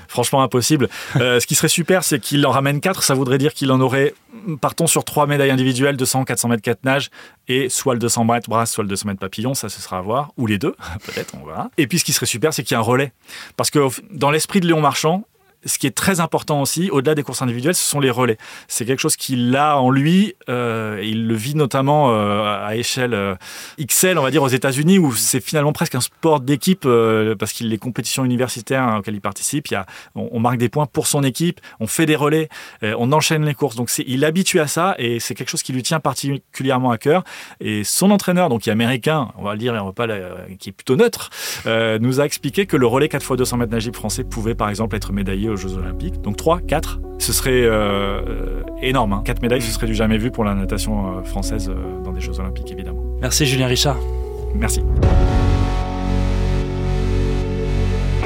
Franchement 0.08 0.42
impossible. 0.42 0.88
Euh, 1.16 1.38
ce 1.38 1.46
qui 1.46 1.54
serait 1.54 1.68
super, 1.68 2.02
c'est 2.02 2.18
qu'il 2.18 2.44
en 2.46 2.50
ramène 2.50 2.80
quatre, 2.80 3.02
ça 3.02 3.12
voudrait 3.12 3.36
dire 3.36 3.52
qu'il 3.52 3.70
en 3.70 3.80
aurait, 3.80 4.14
partons 4.58 4.86
sur 4.86 5.04
trois 5.04 5.26
médailles 5.26 5.50
individuelles, 5.50 5.98
200, 5.98 6.24
400 6.24 6.48
mètres 6.48 6.62
4 6.62 6.84
nages, 6.84 7.10
et 7.46 7.68
soit 7.68 7.92
le 7.92 8.00
200 8.00 8.24
mètres 8.24 8.48
brasse, 8.48 8.72
soit 8.72 8.82
le 8.82 8.88
200 8.88 9.08
mètres 9.08 9.20
papillon, 9.20 9.52
ça 9.52 9.68
ce 9.68 9.82
sera 9.82 9.98
à 9.98 10.00
voir, 10.00 10.32
ou 10.38 10.46
les 10.46 10.56
deux, 10.56 10.74
peut-être, 11.04 11.34
on 11.40 11.46
verra. 11.46 11.70
Et 11.76 11.86
puis 11.86 11.98
ce 11.98 12.04
qui 12.04 12.14
serait 12.14 12.26
super, 12.26 12.54
c'est 12.54 12.62
qu'il 12.62 12.72
y 12.72 12.76
a 12.76 12.78
un 12.78 12.82
relais. 12.82 13.12
Parce 13.56 13.70
que 13.70 13.86
dans 14.10 14.30
l'esprit 14.30 14.60
de 14.60 14.66
Léon 14.66 14.80
Marchand, 14.80 15.24
ce 15.64 15.78
qui 15.78 15.86
est 15.86 15.96
très 15.96 16.20
important 16.20 16.62
aussi, 16.62 16.90
au-delà 16.90 17.14
des 17.14 17.22
courses 17.22 17.42
individuelles, 17.42 17.74
ce 17.74 17.84
sont 17.84 18.00
les 18.00 18.10
relais. 18.10 18.38
C'est 18.68 18.84
quelque 18.84 19.00
chose 19.00 19.16
qu'il 19.16 19.54
a 19.56 19.78
en 19.78 19.90
lui. 19.90 20.34
Euh, 20.48 21.00
il 21.02 21.26
le 21.26 21.34
vit 21.34 21.54
notamment 21.54 22.12
euh, 22.12 22.64
à 22.64 22.76
échelle 22.76 23.14
euh, 23.14 23.34
XL, 23.80 24.18
on 24.18 24.22
va 24.22 24.30
dire, 24.30 24.42
aux 24.42 24.48
États-Unis, 24.48 24.98
où 24.98 25.12
c'est 25.12 25.40
finalement 25.40 25.72
presque 25.72 25.94
un 25.94 26.00
sport 26.00 26.40
d'équipe, 26.40 26.86
parce 27.38 27.52
qu'il 27.52 27.68
les 27.68 27.78
compétitions 27.78 28.24
universitaires 28.24 28.96
auxquelles 28.98 29.14
il 29.14 29.20
participe, 29.20 29.68
y 29.68 29.74
a, 29.74 29.86
on, 30.14 30.38
marque 30.38 30.58
des 30.58 30.68
points 30.68 30.86
pour 30.86 31.06
son 31.06 31.22
équipe, 31.22 31.60
on 31.80 31.86
fait 31.86 32.06
des 32.06 32.16
relais, 32.16 32.48
on 32.82 33.12
enchaîne 33.12 33.44
les 33.44 33.54
courses. 33.54 33.76
Donc 33.76 33.90
il 33.98 34.22
est 34.22 34.26
habitué 34.26 34.60
à 34.60 34.66
ça, 34.66 34.94
et 34.98 35.20
c'est 35.20 35.34
quelque 35.34 35.48
chose 35.48 35.62
qui 35.62 35.72
lui 35.72 35.82
tient 35.82 36.00
particulièrement 36.00 36.90
à 36.90 36.98
cœur. 36.98 37.24
Et 37.60 37.84
son 37.84 38.10
entraîneur, 38.10 38.48
donc 38.48 38.62
qui 38.62 38.70
est 38.70 38.72
américain, 38.72 39.30
on 39.36 39.42
va 39.42 39.52
le 39.52 39.58
dire, 39.58 39.74
on 39.74 39.86
va 39.86 39.92
pas 39.92 40.06
qui 40.58 40.70
est 40.70 40.72
plutôt 40.72 40.96
neutre, 40.96 41.30
nous 41.66 42.20
a 42.20 42.24
expliqué 42.24 42.66
que 42.66 42.76
le 42.76 42.86
relais 42.86 43.08
4 43.08 43.22
x 43.22 43.36
200 43.36 43.56
mètres 43.56 43.72
nage 43.72 43.90
français 43.92 44.24
pouvait 44.24 44.54
par 44.54 44.68
exemple 44.68 44.96
être 44.96 45.12
médaillé 45.12 45.47
aux 45.48 45.56
Jeux 45.56 45.74
Olympiques. 45.74 46.20
Donc 46.20 46.36
3, 46.36 46.60
4, 46.60 47.00
ce 47.18 47.32
serait 47.32 47.50
euh, 47.64 48.62
énorme. 48.82 49.12
Hein. 49.12 49.22
4 49.24 49.42
médailles, 49.42 49.62
ce 49.62 49.72
serait 49.72 49.86
du 49.86 49.94
jamais 49.94 50.18
vu 50.18 50.30
pour 50.30 50.44
la 50.44 50.54
natation 50.54 51.18
euh, 51.18 51.22
française 51.22 51.70
euh, 51.70 52.02
dans 52.02 52.12
des 52.12 52.20
Jeux 52.20 52.38
Olympiques, 52.40 52.70
évidemment. 52.70 53.02
Merci 53.20 53.46
Julien 53.46 53.66
Richard. 53.66 53.96
Merci. 54.54 54.82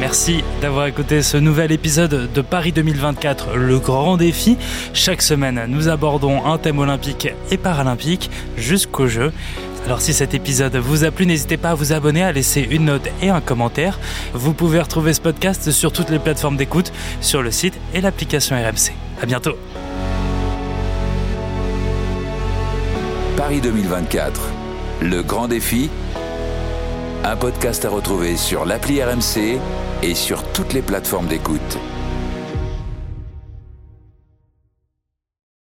Merci 0.02 0.42
d'avoir 0.60 0.86
écouté 0.86 1.22
ce 1.22 1.36
nouvel 1.36 1.70
épisode 1.70 2.28
de 2.32 2.40
Paris 2.40 2.72
2024, 2.72 3.54
le 3.54 3.78
grand 3.78 4.16
défi. 4.16 4.58
Chaque 4.94 5.22
semaine, 5.22 5.62
nous 5.68 5.88
abordons 5.88 6.44
un 6.44 6.58
thème 6.58 6.80
olympique 6.80 7.28
et 7.52 7.56
paralympique 7.56 8.28
jusqu'au 8.56 9.06
jeu. 9.06 9.30
Alors 9.86 10.00
si 10.00 10.14
cet 10.14 10.32
épisode 10.32 10.76
vous 10.76 11.04
a 11.04 11.10
plu, 11.10 11.26
n'hésitez 11.26 11.56
pas 11.56 11.70
à 11.70 11.74
vous 11.74 11.92
abonner, 11.92 12.22
à 12.22 12.32
laisser 12.32 12.60
une 12.70 12.86
note 12.86 13.08
et 13.20 13.30
un 13.30 13.40
commentaire. 13.40 13.98
Vous 14.32 14.54
pouvez 14.54 14.80
retrouver 14.80 15.12
ce 15.12 15.20
podcast 15.20 15.70
sur 15.70 15.92
toutes 15.92 16.10
les 16.10 16.18
plateformes 16.18 16.56
d'écoute, 16.56 16.92
sur 17.20 17.42
le 17.42 17.50
site 17.50 17.74
et 17.92 18.00
l'application 18.00 18.56
RMC. 18.56 18.92
À 19.20 19.26
bientôt. 19.26 19.56
Paris 23.36 23.60
2024, 23.60 24.40
le 25.02 25.22
grand 25.22 25.48
défi. 25.48 25.90
Un 27.24 27.36
podcast 27.36 27.84
à 27.84 27.88
retrouver 27.88 28.36
sur 28.36 28.64
l'appli 28.64 29.02
RMC 29.02 29.58
et 30.02 30.14
sur 30.14 30.44
toutes 30.52 30.72
les 30.72 30.82
plateformes 30.82 31.26
d'écoute. 31.26 31.78